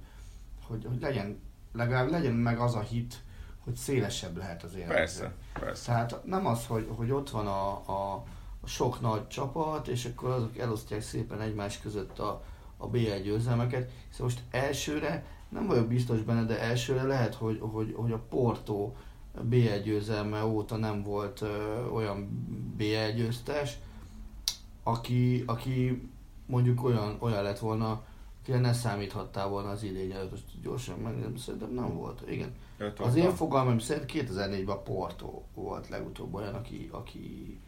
[0.67, 1.41] hogy, hogy legyen,
[1.73, 3.23] legalább legyen meg az a hit,
[3.59, 4.89] hogy szélesebb lehet az élet.
[4.89, 5.85] Persze, persze.
[5.87, 8.25] Tehát nem az, hogy, hogy ott van a, a,
[8.61, 12.45] a sok nagy csapat, és akkor azok elosztják szépen egymás között a,
[12.85, 17.95] a BL győzelmeket, hiszen most elsőre, nem vagyok biztos benne, de elsőre lehet, hogy, hogy,
[17.97, 18.93] hogy a Porto
[19.43, 22.29] BL győzelme óta nem volt ö, olyan
[22.77, 23.79] BL győztes,
[24.83, 26.09] aki, aki
[26.47, 28.03] mondjuk olyan, olyan lett volna,
[28.41, 32.23] akire ne számíthattál volna az idény előtt, most gyorsan megnézem, szerintem nem volt.
[32.31, 37.59] Igen, Öt az én fogalmam szerint 2004-ben Porto volt legutóbb olyan, aki, aki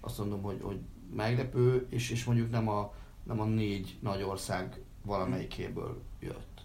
[0.00, 0.78] azt mondom, hogy, hogy
[1.14, 2.92] meglepő, és, és mondjuk nem a,
[3.26, 6.60] nem a négy nagy ország valamelyikéből jött.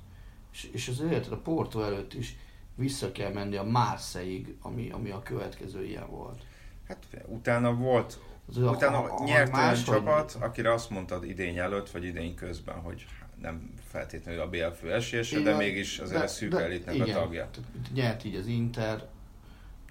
[0.54, 2.36] És, és azért érted, a Porto előtt is
[2.76, 6.42] vissza kell menni a Marseille-ig, ami, ami a következő ilyen volt.
[6.88, 8.20] Hát utána volt,
[8.50, 12.36] Az, a- utána a- a- nyert olyan csapat, akire azt mondtad idény előtt, vagy idény
[12.36, 13.06] közben, hogy
[13.42, 16.98] nem feltétlenül a BL fő esélyese, de mégis azért De- a szűk de elitnek a
[17.04, 17.50] igen, tagja.
[17.52, 19.08] tehát Nyert így az Inter,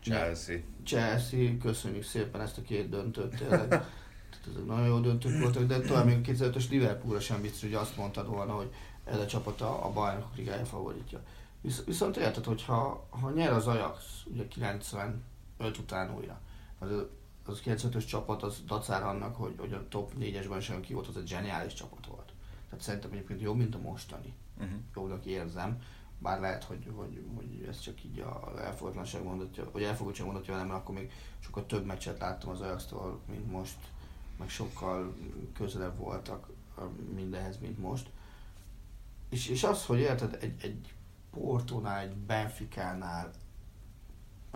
[0.03, 0.57] Chelsea.
[0.85, 3.75] Chelsea, köszönjük szépen ezt a két döntőt, tényleg.
[4.45, 8.27] Tehát nagyon jó döntők voltak, de tovább még 2005-ös Liverpoolra sem biztos, hogy azt mondtad
[8.27, 8.73] volna, hogy
[9.05, 11.21] ez a csapat a, a bajnokok ligája favoritja.
[11.61, 15.19] Visz, viszont érted, hogy ha, ha nyer az Ajax, ugye 95
[15.79, 16.41] után újra,
[16.79, 16.89] az,
[17.45, 21.17] az 95-ös csapat az dacára annak, hogy, hogy a top 4-esben sem ki volt, az
[21.17, 22.33] egy zseniális csapat volt.
[22.69, 24.79] Tehát szerintem egyébként jobb, mint a mostani Uh-huh.
[24.95, 25.83] jobbnak érzem,
[26.19, 30.69] bár lehet, hogy, hogy, hogy ez csak így a elfogadlanság mondatja, vagy elfogadtság mondatja velem,
[30.69, 32.89] mert akkor még sokkal több meccset láttam az ajax
[33.31, 33.77] mint most,
[34.41, 35.15] meg sokkal
[35.55, 36.49] közelebb voltak
[37.15, 38.11] mindenhez, mint most.
[39.29, 40.95] És, és az, hogy érted, egy, egy
[41.31, 43.31] Portónál, egy Benficánál,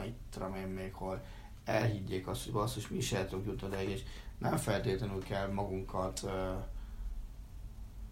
[0.07, 1.25] itt tudom én még hol,
[1.64, 4.03] elhiggyék azt, hogy basszus, mi is el tudunk jutni odáig, és
[4.38, 6.31] nem feltétlenül kell magunkat uh,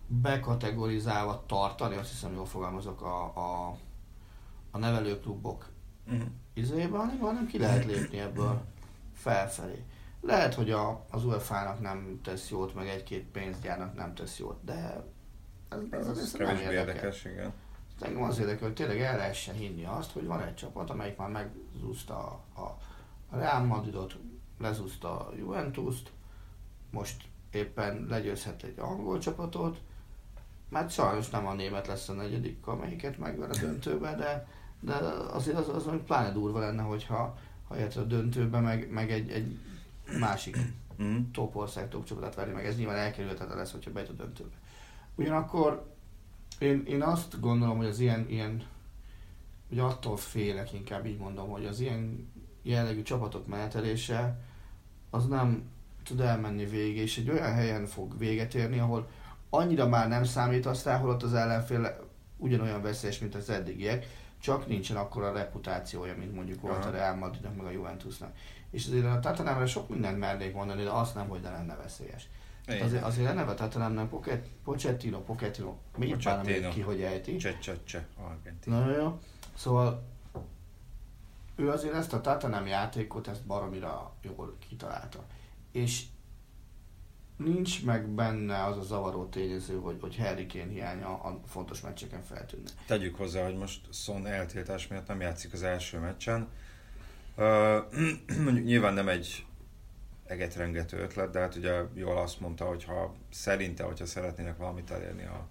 [0.07, 3.77] bekategorizálva tartani, azt hiszem jól fogalmazok, a, a,
[4.71, 5.71] a nevelőklubok
[6.07, 6.27] Uh-huh.
[6.55, 8.65] izébe, hanem, hanem ki lehet lépni ebből
[9.15, 9.85] felfelé.
[10.23, 15.05] Lehet, hogy a, az UEFA-nak nem tesz jót, meg egy-két pénzgyárnak nem tesz jót, de
[15.69, 16.73] ez, ez, ez, Ez nem érdekel.
[16.73, 17.53] érdekes, igen.
[18.01, 21.29] Engem az érdekel, hogy tényleg el lehessen hinni azt, hogy van egy csapat, amelyik már
[21.29, 22.17] megzúzta
[22.55, 24.17] a, a Real Madridot,
[24.59, 26.11] lezúzta a Juventus-t,
[26.91, 29.81] most éppen legyőzhet egy angol csapatot,
[30.69, 34.49] mert sajnos nem a német lesz a negyedik, amelyiket megver a döntőbe, de,
[34.81, 34.95] de
[35.33, 39.59] azért az, az, az pláne durva lenne, hogyha ha a döntőbe, meg, meg egy, egy
[40.19, 40.57] másik
[41.03, 41.31] Mm.
[41.33, 44.55] top ország, top csapatát verni, meg ez nyilván elkerülhetetlen lesz, hogyha bejut a döntőbe.
[45.15, 45.95] Ugyanakkor
[46.59, 48.63] én, én azt gondolom, hogy az ilyen, ilyen
[49.71, 54.41] ugye attól félek, inkább így mondom, hogy az ilyen jellegű csapatok menetelése
[55.11, 55.63] az nem
[56.05, 59.09] tud elmenni végig, és egy olyan helyen fog véget érni, ahol
[59.51, 64.07] annyira már nem számít aztán, hol ott az ellenfél ugyanolyan veszélyes, mint az eddigiek,
[64.39, 66.89] csak nincsen akkor a reputációja, mint mondjuk volt Aha.
[66.89, 68.37] a Real Madridnak, meg a Juventusnak.
[68.73, 72.29] És azért a Tatanámra sok mindent mernék mondani, de azt nem, hogy ne lenne veszélyes.
[72.67, 72.83] Igen.
[72.83, 76.67] azért, azért a neve Tatanámnak Pocket, Pochettino, Pochettino, mit bánom Pochettino.
[76.67, 77.37] még ki, hogy ejti.
[77.37, 78.73] Cse, cse, cse, Argentin.
[78.73, 79.19] Nagyon jó.
[79.55, 80.05] Szóval
[81.57, 85.25] ő azért ezt a Tatanem játékot, ezt baromira jól kitalálta.
[85.73, 86.05] És
[87.37, 92.23] nincs meg benne az a zavaró tényező, hogy, hogy Harry Kane hiánya a fontos meccseken
[92.23, 92.71] feltűnne.
[92.87, 96.49] Tegyük hozzá, hogy most Son eltiltás miatt nem játszik az első meccsen.
[97.37, 99.47] Uh, nyilván nem egy
[100.27, 105.25] egetrengető ötlet, de hát ugye jól azt mondta, hogy ha szerinte, hogyha szeretnének valamit elérni
[105.25, 105.49] a,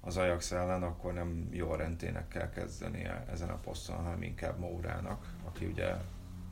[0.00, 5.26] az Ajax ellen, akkor nem jó rentének kell kezdenie ezen a poszton, hanem inkább Mourának,
[5.44, 5.94] aki ugye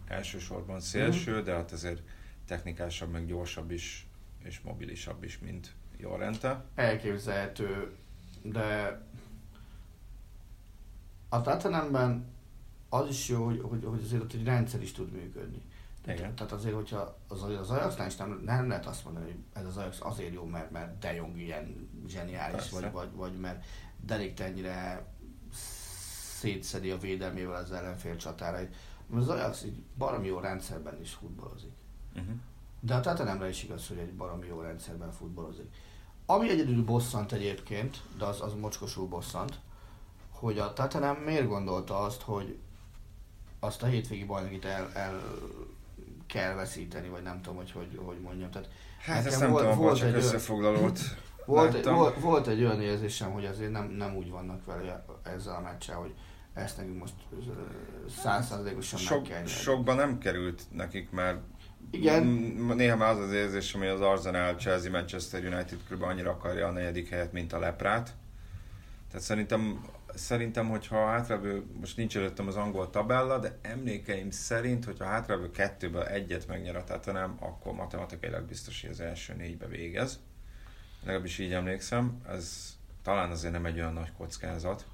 [0.09, 2.03] elsősorban szélső, de hát azért
[2.47, 4.07] technikásabb, meg gyorsabb is,
[4.43, 6.65] és mobilisabb is, mint Jorente.
[6.75, 7.97] Elképzelhető,
[8.43, 9.01] de
[11.29, 12.34] a Tatanemben
[12.89, 15.63] az is jó, hogy, hogy, hogy azért ott egy rendszer is tud működni.
[16.07, 16.35] Igen.
[16.35, 19.77] Tehát azért, hogyha az, az Ajaxnál is nem, nem lehet azt mondani, hogy ez az
[19.77, 22.81] Ajax azért jó, mert, mert De Jong ilyen zseniális, Persze.
[22.81, 23.65] vagy, vagy, vagy mert
[24.01, 25.07] Delik ennyire
[26.39, 28.75] szétszedi a védelmével az ellenfél csatárait.
[29.15, 31.73] Az Ajax egy baromi jó rendszerben is futballozik.
[32.15, 32.35] Uh-huh.
[32.81, 35.75] De a Tatanemre is igaz, hogy egy baromi jó rendszerben futballozik.
[36.27, 39.59] Ami egyedül bosszant egyébként, de az, az mocskosul bosszant,
[40.31, 42.59] hogy a Tatanem miért gondolta azt, hogy
[43.65, 45.21] azt a hétvégi bajnokit el, el
[46.27, 48.51] kell veszíteni, vagy nem tudom, hogy hogy, hogy mondjam.
[48.51, 48.69] Tehát
[49.01, 50.99] Hát ezt nem tudom, volt, csak összefoglalót
[51.47, 55.61] volt, volt, volt, egy olyan érzésem, hogy azért nem, nem úgy vannak vele ezzel a
[55.61, 56.15] meccsel, hogy
[56.55, 57.15] ezt nekünk most
[58.23, 59.49] százszázalékosan meg Sok, kell nyerni.
[59.51, 61.39] sokba nem került nekik, mert
[61.91, 62.25] Igen.
[62.77, 66.03] néha már az az érzésem, hogy az Arsenal, Chelsea, Manchester United kb.
[66.03, 68.15] annyira akarja a negyedik helyet, mint a leprát.
[69.09, 74.85] Tehát szerintem, szerintem hogyha a hátralévő, most nincs előttem az angol tabella, de emlékeim szerint,
[74.85, 79.67] hogyha a hátralévő kettőből egyet megnyer a Tottenham, akkor matematikailag biztos, hogy az első négybe
[79.67, 80.21] végez.
[81.03, 82.21] Legalábbis így emlékszem.
[82.29, 84.87] Ez talán azért nem egy olyan nagy kockázat.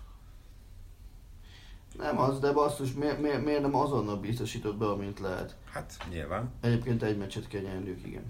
[1.96, 5.56] Nem az, de basszus, miért, miért, miért nem azonnal biztosított be, amint lehet?
[5.72, 6.52] Hát nyilván.
[6.60, 8.24] Egyébként egy meccset kell nyerniük, igen.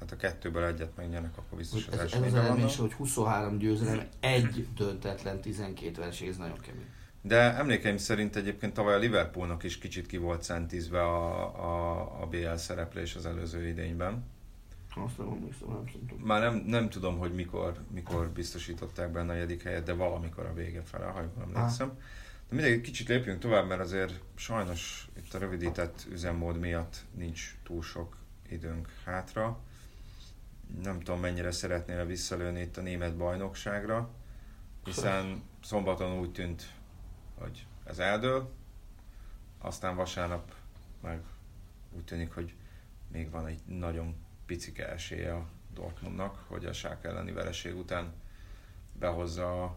[0.00, 2.70] Hát a kettőből egyet megnyernek, akkor biztos az Ez, ez első az vannak.
[2.70, 6.86] hogy 23 győzelem, egy döntetlen, 12 vereség, ez nagyon kemény.
[7.22, 12.26] De emlékeim szerint egyébként tavaly a Liverpoolnak is kicsit ki volt szentizve a, a, a
[12.26, 14.24] BL szereplés az előző idényben.
[15.04, 16.18] Azt nem emlékszem, nem tudom.
[16.26, 20.54] Már nem, nem tudom, hogy mikor, mikor biztosították benne a negyedik helyet, de valamikor a
[20.54, 21.88] vége fele, ha jól emlékszem.
[22.48, 27.82] De mindegy, kicsit lépjünk tovább, mert azért sajnos itt a rövidített üzemmód miatt nincs túl
[27.82, 28.16] sok
[28.48, 29.58] időnk hátra.
[30.82, 34.10] Nem tudom, mennyire szeretnél visszalőni itt a német bajnokságra,
[34.84, 36.72] hiszen szombaton úgy tűnt,
[37.38, 38.50] hogy ez eldől,
[39.58, 40.54] aztán vasárnap
[41.02, 41.20] meg
[41.96, 42.54] úgy tűnik, hogy
[43.08, 44.14] még van egy nagyon
[44.46, 48.12] picike esélye a Dortmundnak, hogy a Schalke elleni vereség után
[48.98, 49.76] behozza a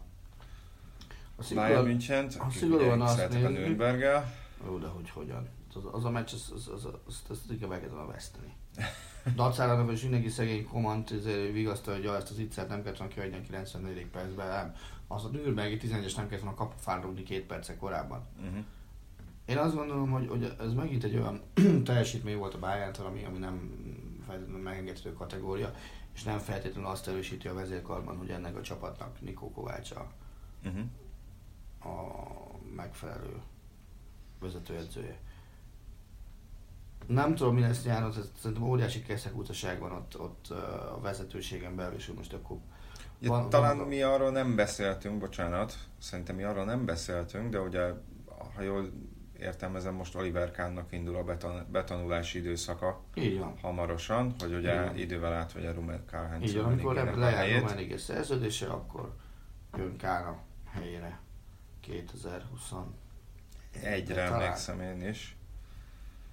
[1.53, 4.33] Bayern Münchent, akik ugye a Nürnberggel.
[4.65, 5.49] Jó, de hogy hogyan?
[5.73, 8.53] Az, az a meccs, az, az, az, az, az, az inkább el kellene veszteni.
[9.35, 13.13] Dacárának, hogy mindenki szegény komant ezért vigasztalja, hogy ja, ezt az ittszert nem kellett volna
[13.13, 14.05] kihagyni a 94.
[14.05, 14.75] percben, nem.
[15.07, 18.27] Az a Nürnbergi 11-es nem kellett volna a kapufán rúgni két perce korábban.
[18.39, 18.63] Uh-huh.
[19.45, 21.41] Én azt gondolom, hogy, hogy ez megint egy olyan
[21.85, 23.53] teljesítmény volt a bayern ami, ami nem
[24.63, 25.73] megengedhető kategória,
[26.13, 30.11] és nem feltétlenül azt erősíti a vezérkarban, hogy ennek a csapatnak Nikó Kovács a,
[30.65, 30.83] Uh-huh.
[31.79, 32.25] a
[32.75, 33.41] megfelelő
[34.39, 35.19] vezetőedzője.
[37.13, 40.47] Nem tudom, mi lesz nyáron, szerintem óriási keszekutaság van ott, ott
[40.95, 42.57] a vezetőségen belül, és most akkor
[43.19, 47.59] Ja, Van- talán van- mi arról nem beszéltünk, bocsánat, szerintem mi arról nem beszéltünk, de
[47.59, 47.93] ugye,
[48.55, 48.89] ha jól
[49.39, 53.57] értelmezem, most Oliver Kahnnak indul a beton, betanulási időszaka így van.
[53.61, 54.97] hamarosan, hogy ugye Igen.
[54.97, 57.61] idővel átvegye Rumer Karl-Heinz Így van, amikor a lejár.
[57.61, 59.15] Románig szerződése, akkor
[59.77, 60.37] jön Kána
[60.71, 61.19] helyére
[61.79, 62.71] 2020
[63.83, 65.35] Egyre emlékszem én is.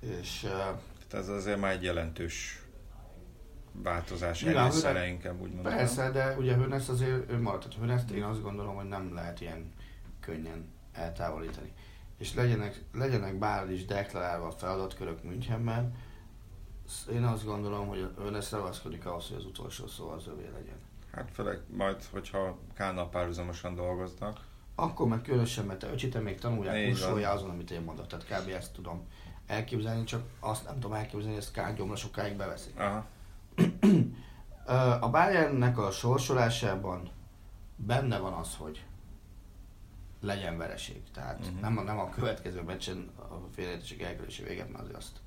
[0.00, 0.40] És
[1.08, 2.62] Tehát ez azért már egy jelentős
[3.72, 5.72] változás előszere inkább úgy mondom.
[5.72, 7.62] persze, de ugye Hörnesz azért ő maradt.
[7.62, 9.72] Tehát Hörnest én azt gondolom, hogy nem lehet ilyen
[10.20, 11.72] könnyen eltávolítani.
[12.18, 15.94] És legyenek, legyenek bár is deklarálva a feladatkörök Münchenben,
[17.12, 20.76] én azt gondolom, hogy ön ezt ragaszkodik ahhoz, hogy az utolsó szó az övé legyen.
[21.12, 24.46] Hát főleg majd, hogyha Kánnal párhuzamosan dolgoznak.
[24.80, 28.06] Akkor meg különösen, mert te öcsite még tanulják, kursolja azon, amit én mondok.
[28.06, 28.48] Tehát kb.
[28.48, 29.06] ezt tudom
[29.46, 32.78] elképzelni, csak azt nem tudom elképzelni, hogy ezt Kán gyomra sokáig beveszik.
[32.78, 33.06] Aha.
[35.00, 37.10] A Bayernnek a sorsolásában
[37.76, 38.84] benne van az, hogy
[40.20, 41.02] legyen vereség.
[41.14, 41.60] Tehát uh-huh.
[41.60, 45.20] nem, a, nem a következő meccsen a félreértések elkerülési véget, mert azért azt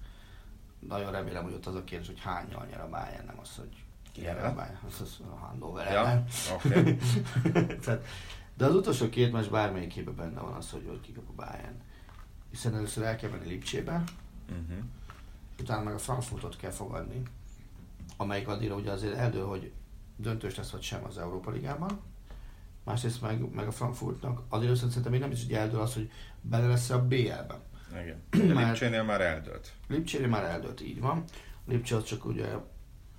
[0.79, 3.83] nagyon remélem, hogy ott az a kérdés, hogy hányal nyer a Bayern, nem az, hogy
[4.11, 4.53] ki nyer a?
[4.53, 6.97] Bayern, az, az a Hannover Ja, oké.
[7.83, 8.05] Tehát,
[8.61, 11.81] de az utolsó két meccs bármelyikében benne van az, hogy, hogy kikap a Bayern.
[12.49, 14.03] Hiszen először el kell menni Lipcsébe,
[14.49, 14.83] Uh-huh.
[15.59, 17.21] utána meg a Frankfurtot kell fogadni,
[18.17, 19.71] amelyik addigra ugye azért eldől, hogy
[20.15, 21.99] döntős lesz vagy sem az Európa Ligában.
[22.83, 26.67] Másrészt meg, meg a Frankfurtnak addigra szerintem még nem is ugye eldől az, hogy bele
[26.67, 27.59] lesz a BL-ben.
[28.01, 28.21] Igen.
[28.51, 29.73] A Már- Lipcsénél már eldőlt.
[29.87, 31.23] Lipcsére már eldőlt, így van.
[31.67, 32.45] Lipcse az csak ugye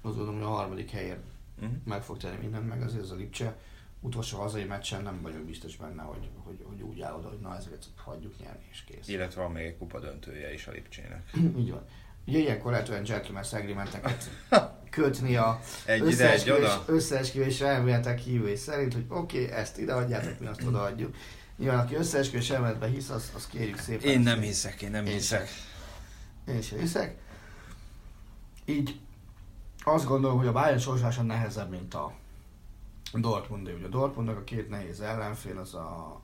[0.03, 1.19] azt gondolom, hogy a harmadik helyen
[1.63, 1.77] Uh-huh.
[1.85, 3.57] meg fog tenni mindent, meg azért ez a Lipcse
[4.03, 7.57] utolsó hazai meccsen nem vagyok biztos benne, hogy, hogy, hogy úgy áll oda, hogy na
[7.57, 9.09] ezeket hagyjuk nyerni és kész.
[9.09, 11.31] Illetve van még egy kupa döntője is a Lipcsének.
[11.61, 11.85] Így van.
[12.27, 14.31] Ugye ilyenkor lehet olyan gentleman agreementeket
[14.91, 20.47] kötni a Egy összeesküvés, összeesküvés elméletek hívői szerint, hogy oké, okay, ezt ide adjátok, mi
[20.47, 21.17] azt odaadjuk.
[21.57, 24.11] Nyilván, aki összeesküvés elméletben hisz, az, az kérjük szépen.
[24.11, 25.49] Én nem hiszek, én nem Én hiszek.
[26.49, 27.17] Én sem hiszek.
[28.65, 29.01] Így
[29.85, 32.13] azt gondolom, hogy a Bayern sorsása nehezebb, mint a
[33.21, 33.69] Dortmund.
[33.77, 36.21] Ugye a Dortmundnak a két nehéz ellenfél az a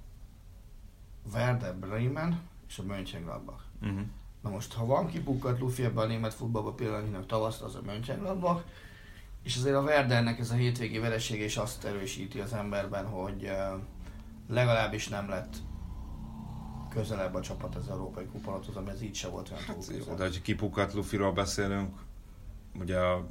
[1.32, 3.62] Werder Bremen és a Mönchengladbach.
[3.82, 4.00] Uh-huh.
[4.42, 8.62] Na most, ha van kipukkat Luffy ebben a német futballban pillanatnyilag tavaszt, az a Mönchengladbach,
[9.42, 13.50] és azért a Werdernek ez a hétvégi veresége is azt erősíti az emberben, hogy
[14.48, 15.56] legalábbis nem lett
[16.90, 20.04] közelebb a csapat az európai kuponathoz, ami ez így se volt olyan túl Hát, közel.
[20.08, 21.98] jó, de hogyha kipukat Luffyról beszélünk,
[22.74, 23.26] ugye a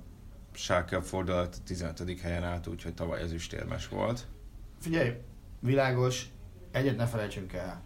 [0.57, 2.19] Schalke fordulat a 15.
[2.21, 4.27] helyen állt, úgyhogy tavaly ezüstérmes volt.
[4.79, 5.21] Figyelj,
[5.59, 6.29] világos,
[6.71, 7.81] egyet ne felejtsünk el.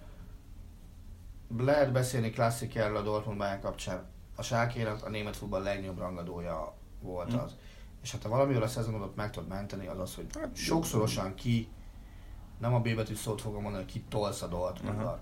[1.57, 4.05] Lehet beszélni klasszikerről a Dortmund Bayern kapcsán.
[4.35, 7.37] A Sákénak a német futball legnagyobb rangadója volt Hm.
[7.39, 7.55] az.
[8.03, 11.67] És hát ha valamivel a szezonodot meg tudod menteni, az az, hogy Hát, sokszorosan ki,
[12.59, 15.05] nem a B betű szót fogom mondani, ki tolsz a Dortmunddal.
[15.05, 15.19] Aha.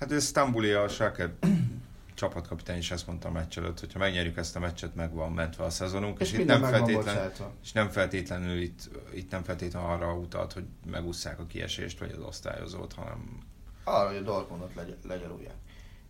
[0.00, 1.32] Hát ez Stambuli a Schalke
[2.20, 5.64] csapatkapitány is ezt mondta a meccs előtt, hogyha megnyerjük ezt a meccset, meg van mentve
[5.64, 10.14] a szezonunk, És, és, itt nem, feltétlen, és nem feltétlenül itt, itt nem feltétlenül arra
[10.14, 13.38] utalt, hogy megúszszák a kiesést, vagy az osztályozót, hanem
[13.84, 15.54] Arra, hogy a Dortmundot legy- legyarulják.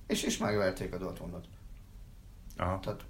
[0.06, 1.44] És, és megverték a Dortmundot.
[2.56, 3.04] aha, Tehát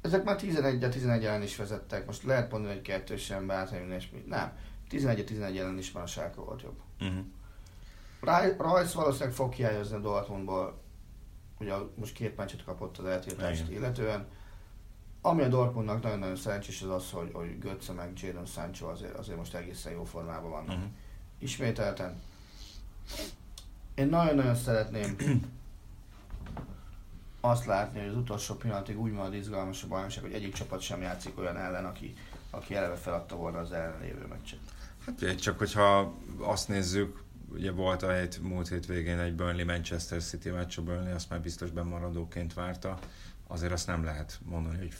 [0.00, 2.06] ezek már 11-11 ellen is vezettek.
[2.06, 4.24] Most lehet mondani, hogy kettős sem bátran, és mi.
[4.26, 4.52] Nem.
[4.90, 6.80] 11-11 ellen is már a Schalke volt jobb.
[7.00, 7.24] uh-huh.
[8.20, 10.82] Raj- Rajsz valószínűleg fog hiányozni a Dortmundból.
[11.58, 13.72] Ugye most két meccset kapott az eltiltást Igen.
[13.72, 14.26] illetően.
[15.20, 19.38] Ami a Dortmundnak nagyon-nagyon szerencsés az az, hogy, hogy Götze meg Jadon Sancho azért, azért
[19.38, 20.76] most egészen jó formában vannak.
[20.76, 20.90] Uh-huh.
[21.38, 22.22] Ismételten.
[23.94, 25.16] Én nagyon-nagyon szeretném
[27.40, 31.02] azt látni, hogy az utolsó pillanatig úgy marad izgalmas a bajnokság, hogy egyik csapat sem
[31.02, 32.14] játszik olyan ellen, aki,
[32.50, 34.58] aki eleve feladta volna az ellenlévő meccset.
[35.06, 37.22] Hát csak hogyha azt nézzük,
[37.54, 41.40] ugye volt a hét, múlt hétvégén egy Burnley Manchester City meccs, a Burnley azt már
[41.40, 42.98] biztos bemaradóként várta,
[43.46, 44.92] azért azt nem lehet mondani, hogy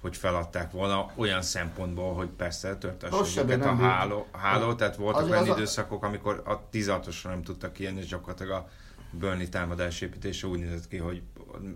[0.00, 5.30] hogy feladták volna olyan szempontból, hogy persze őket a nem bírt- háló, háló tehát voltak
[5.30, 8.68] olyan a- időszakok, amikor a 16-osra nem tudtak kijönni, és gyakorlatilag a
[9.10, 11.22] Burnley támadásépítése úgy nézett ki, hogy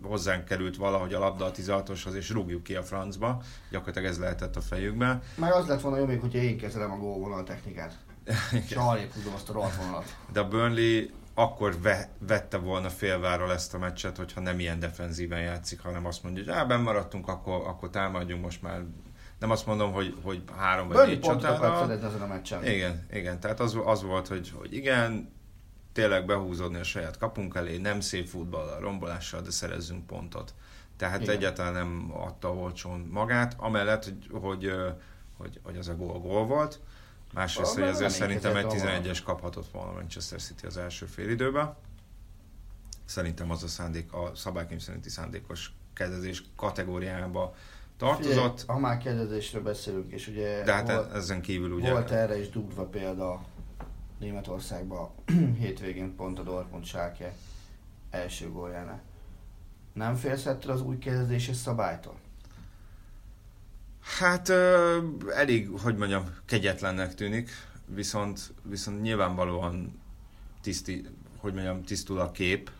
[0.02, 3.42] hozzánk került valahogy a labda a 16-oshoz, és rúgjuk ki a francba.
[3.70, 5.22] Gyakorlatilag ez lehetett a fejükben.
[5.34, 7.98] Meg az lett volna jó még, hogyha én kezelem a gólvonal technikát.
[8.66, 10.16] És arrébb húzom azt a rohadt.
[10.32, 11.06] De a Burnley
[11.38, 16.22] akkor ve, vette volna félváról ezt a meccset, hogyha nem ilyen defenzíven játszik, hanem azt
[16.22, 18.84] mondja, hogy á, benn maradtunk, akkor, akkor támadjunk most már.
[19.38, 21.92] Nem azt mondom, hogy, hogy három vagy négy csatára.
[21.92, 22.64] ezen a meccsen.
[22.64, 25.32] Igen, igen, tehát az, az volt, hogy, hogy igen,
[25.92, 30.54] tényleg behúzódni a saját kapunk elé, nem szép futballal, rombolással, de szerezzünk pontot.
[30.96, 31.34] Tehát Igen.
[31.34, 34.72] egyáltalán nem adta olcsón magát, amellett, hogy, hogy,
[35.36, 36.80] hogy, hogy az a gól gól volt.
[37.36, 41.74] Másrészt, hogy azért szerintem egy reménykedett 11-es kaphatott volna Manchester City az első fél időben.
[43.04, 47.54] Szerintem az a szándék, a szabálykönyv szerinti szándékos kezdezés kategóriába
[47.96, 51.90] tartozott, Figyelj, ha már kezdezésről beszélünk, és ugye de hát volt, ezen kívül ugye...
[51.90, 53.44] volt erre is dugva példa
[54.18, 55.10] Németországban
[55.60, 57.32] hétvégén pont a Dortmund Schalke
[58.10, 59.02] első góljánál.
[59.92, 62.14] Nem félsz ettől az új kezdéses szabálytól?
[64.06, 64.48] Hát
[65.34, 67.50] elég, hogy mondjam, kegyetlennek tűnik,
[67.86, 70.00] viszont, viszont nyilvánvalóan
[70.62, 71.04] tiszti,
[71.38, 72.70] hogy mondjam, tisztul a kép.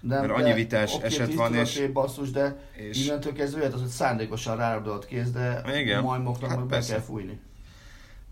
[0.00, 3.74] De, Mert annyi vitás oké, eset van, és- épp basszus, de és- innentől kezdve jöhet
[3.74, 6.02] az, hogy szándékosan rárabdolt kéz, de Igen.
[6.02, 6.92] majmoknak Hát meg be persze.
[6.92, 7.40] kell fújni.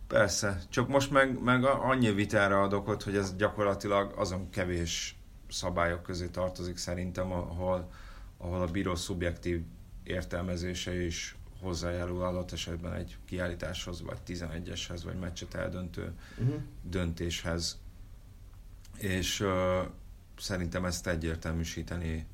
[0.07, 5.17] Persze, csak most meg, meg annyi vitára ad okot, hogy ez gyakorlatilag azon kevés
[5.49, 7.91] szabályok közé tartozik szerintem, ahol,
[8.39, 9.61] ahol a bíró szubjektív
[10.03, 16.61] értelmezése is hozzájárul adott esetben egy kiállításhoz, vagy 11-eshez, vagy meccset eldöntő Uh-huh.
[16.83, 17.79] döntéshez.
[18.99, 19.83] És ö,
[20.39, 22.27] szerintem ezt egyértelműsíteni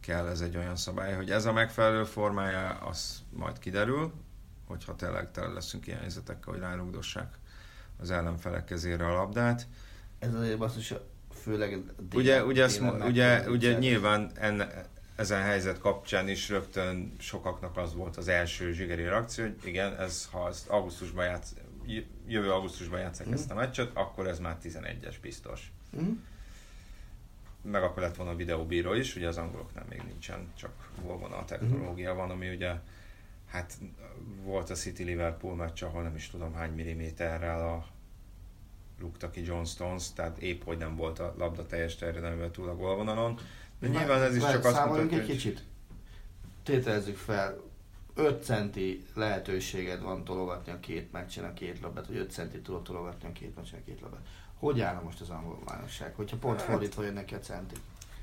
[0.00, 4.12] kell, ez egy olyan szabály, hogy ez a megfelelő formája, az majd kiderül,
[4.66, 7.38] hogyha tényleg tele leszünk ilyen helyzetekkel, hogy rárugdossák
[8.00, 9.66] az ellenfelek kezére a labdát.
[10.18, 10.94] Ez azért basszus,
[11.42, 14.86] főleg délen- Ugye, ugye, ezt, ugye, ugye nyilván enne,
[15.16, 20.28] ezen helyzet kapcsán is rögtön sokaknak az volt az első zsigeri reakció, hogy igen, ez,
[20.32, 21.54] ha ezt augusztusban játsz,
[22.26, 23.34] jövő augusztusban játszák Mhm.
[23.34, 25.72] ezt a meccset, akkor ez már 11-es biztos.
[25.90, 26.10] Mhm.
[27.62, 32.14] Meg akkor lett volna a videóbíró is, ugye az angoloknál még nincsen, csak volna technológia
[32.14, 32.72] van, ami ugye
[33.46, 33.78] hát
[34.42, 37.86] volt a City Liverpool meccs, ahol nem is tudom hány milliméterrel a
[39.00, 42.76] rúgta ki John Stones, tehát épp hogy nem volt a labda teljes terjedelmével túl a
[42.76, 43.38] gólvonalon.
[43.90, 45.62] De nyilván ez is csak azt mutatja, egy kicsit.
[46.62, 47.60] Tételezzük fel,
[48.14, 52.82] 5 centi lehetőséged van tologatni a két meccsen a két labdát, vagy 5 centi tudod
[52.82, 54.26] tologatni a két meccsen a két labdát.
[54.54, 57.74] Hogy állna most az angol bajnokság, hogyha pont Hát- fordítva jönnek ki a centi?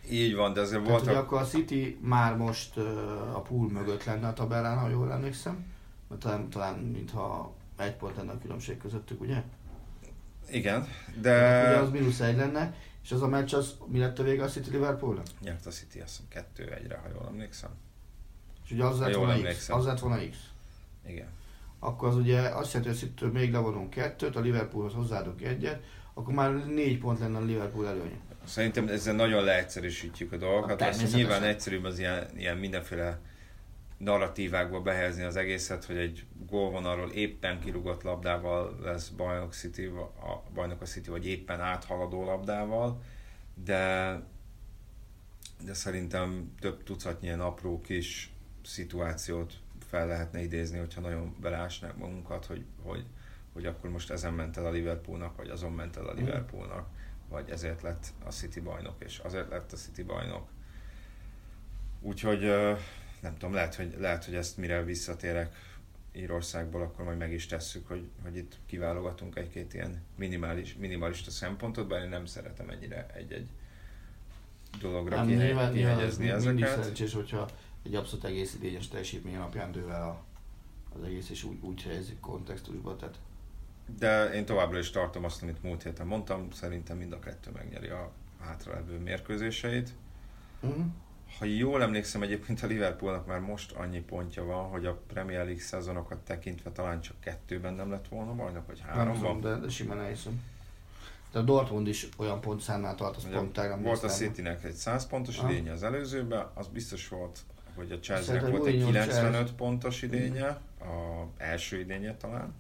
[0.10, 1.16] így van, de azért voltak...
[1.16, 5.66] akkor a City már most uh, a pool mögött lenne a tabellán, ha jól emlékszem.
[6.08, 9.44] Mert talán, talán mintha egy pont lenne a különbség közöttük, ugye?
[10.50, 10.88] Igen,
[11.22, 11.62] De...
[11.68, 12.74] Ugye az mínusz egy lenne,
[13.04, 15.26] és az a meccs az, mi lett a vége a City Liverpoolnak?
[15.42, 17.70] Nyert a City, azt hiszem kettő egyre, ha jól emlékszem.
[18.66, 19.70] És ugye az lett volna X.
[19.70, 20.38] Az lett volna X.
[21.08, 21.28] Igen.
[21.80, 25.84] Akkor az ugye azt jelenti, hogy City-től még levonunk kettőt, a Liverpoolhoz hozzáadunk egyet,
[26.14, 28.20] akkor már négy pont lenne a Liverpool előnye.
[28.46, 30.78] Szerintem ezzel nagyon leegyszerűsítjük a dolgokat.
[30.78, 31.20] Persze, Természetesen.
[31.20, 33.20] nyilván egyszerűbb az ilyen, ilyen mindenféle
[34.04, 40.82] narratívákba behelyezni az egészet, hogy egy gólvonalról éppen kirúgott labdával lesz bajnok, City, a bajnok
[40.82, 43.02] a City, vagy éppen áthaladó labdával,
[43.64, 44.14] de,
[45.66, 48.34] de szerintem több tucatnyi ilyen apró kis
[48.64, 49.54] szituációt
[49.88, 53.06] fel lehetne idézni, hogyha nagyon beleásnák magunkat, hogy, hogy,
[53.54, 56.88] hogy akkor most ezen ment el a Liverpoolnak, vagy azon ment el a Liverpoolnak,
[57.30, 60.48] vagy ezért lett a City bajnok, és azért lett a City bajnok.
[62.02, 62.52] Úgyhogy
[63.22, 65.56] nem tudom, lehet, hogy, lehet, hogy ezt mire visszatérek
[66.16, 71.88] Írországból, akkor majd meg is tesszük, hogy, hogy itt kiválogatunk egy-két ilyen minimális, minimalista szempontot,
[71.88, 73.48] bár én nem szeretem ennyire egy-egy
[74.80, 76.82] dologra Nem, kihe- nyilván, nyilván az kihelyezni mindig ezeket.
[76.84, 77.50] szerencsés, hogyha
[77.84, 80.24] egy abszolút egész idényes teljesítmény alapján dől el a,
[80.96, 82.96] az egész, és úgy, úgy helyezik kontextusba.
[82.96, 83.20] Tehát
[84.00, 87.88] De én továbbra is tartom azt, amit múlt héten mondtam, szerintem mind a kettő megnyeri
[87.88, 89.90] a hátralevő mérkőzéseit.
[90.62, 90.86] uh-huh.
[91.40, 95.62] Ha jól emlékszem, egyébként a Liverpoolnak már most annyi pontja van, hogy a Premier League
[95.62, 99.20] szezonokat tekintve talán csak kettőben nem lett volna bajnok, vagy nem háromban.
[99.20, 100.44] tudom, de, de simán elhiszem.
[101.32, 104.08] De a Dortmund is olyan pontszámnál tart, azt Ugye pont tegnap volt a.
[104.08, 105.52] Citynek egy 100 pontos Aha.
[105.52, 107.40] idénye az előzőben, az biztos volt,
[107.76, 109.56] hogy a Chelsea-nek volt egy Mourinho 95 Chelsea.
[109.56, 110.48] pontos idénye,
[110.80, 112.54] a első idénye talán,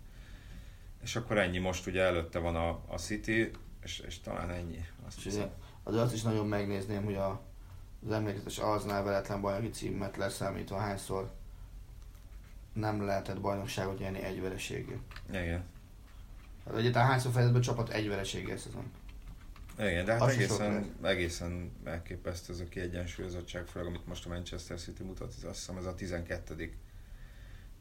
[1.03, 3.51] és akkor ennyi, most ugye előtte van a, a City,
[3.83, 4.85] és, és talán ennyi.
[5.07, 5.25] Azt És
[5.83, 7.41] azért azt is nagyon megnézném, hogy a,
[8.05, 11.31] az emlékezetes Arsenal veletlen bajnoki címet leszámítva hányszor
[12.73, 14.99] nem lehetett bajnokságot nyerni egy vereséggel.
[15.29, 15.63] Igen.
[16.65, 18.91] Hát egyáltalán hányszor fejezett be a csapat egy vereséggel szezon.
[19.79, 24.29] Igen, de hát Az sok egészen, egészen elképesztő ez a kiegyensúlyozottság, főleg amit most a
[24.29, 26.73] Manchester City mutat, ez azt hiszem ez a 12.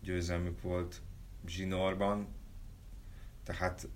[0.02, 1.00] győzelmük volt
[1.46, 2.28] zsinórban,
[3.44, 3.88] tehát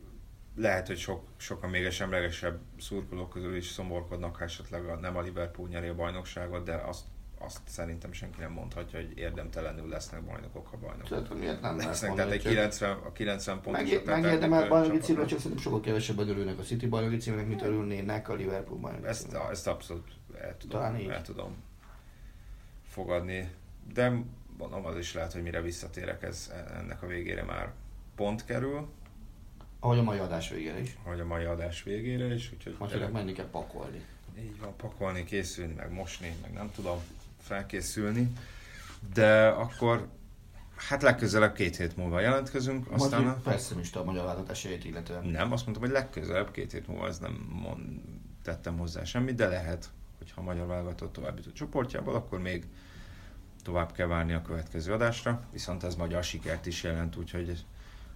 [0.57, 5.17] lehet, hogy sok, sokan még a semlegesebb szurkolók közül is szomorkodnak, ha esetleg a, nem
[5.17, 7.05] a Liverpool nyeri a bajnokságot, de azt,
[7.39, 11.09] azt szerintem senki nem mondhatja, hogy érdemtelenül lesznek bajnokok, ha bajnokok.
[11.09, 12.09] Tehát miért nem lesznek.
[12.09, 15.81] mondani, Tehát egy hogy 90, a 90 pontos meg, megérdemel bajnoki címre, csak szerintem sokkal
[15.81, 19.51] kevesebben örülnek a City bajnoki címnek, mint örülnének a Liverpool bajnoki Ezt, címnek.
[19.51, 20.09] ezt abszolút
[20.41, 21.09] el tudom, Talán így.
[21.09, 21.57] el tudom
[22.89, 23.51] fogadni.
[23.95, 24.13] De
[24.59, 27.73] mondom, az is lehet, hogy mire visszatérek, ez ennek a végére már
[28.17, 28.89] pont kerül,
[29.85, 30.97] Ahogy a mai adás végére is.
[31.03, 34.05] hogy a mai adás végére is, úgyhogy Most tényleg menni kell pakolni.
[34.39, 36.99] így van, pakolni, készülni, meg mosni, meg nem tudom
[37.41, 38.33] felkészülni.
[39.15, 40.09] De akkor
[40.77, 43.51] hát legközelebb két hét múlva jelentkezünk, aztán Aztán a...
[43.51, 45.25] pessimista a magyar válogatás esélyét illetően.
[45.25, 48.01] Nem, azt mondtam, hogy legközelebb, két hét múlva, ez nem mond,
[48.43, 52.67] tettem hozzá semmit, de lehet, hogyha a magyar válogatott tovább jut a csoportjából, akkor még
[53.63, 57.65] tovább kell várni a következő adásra, viszont ez magyar sikert is jelent, úgyhogy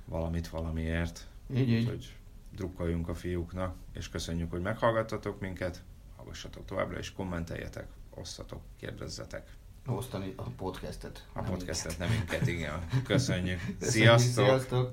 [0.05, 1.27] valamit valamiért.
[1.55, 1.83] Így, így.
[1.83, 2.17] Úgyhogy
[2.57, 5.83] drukkoljunk a fiúknak, és köszönjük, hogy meghallgattatok minket,
[6.17, 9.57] hallgassatok továbbra, és kommenteljetek, osszatok, kérdezzetek.
[9.87, 11.27] Osztani a podcastet.
[11.33, 12.87] A nem podcastet, nem minket, igen.
[13.05, 13.61] Köszönjük.
[13.67, 13.89] minket.
[13.89, 14.45] Sziasztok!
[14.45, 14.93] Sziasztok!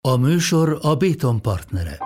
[0.00, 1.98] A műsor a Béton partnere.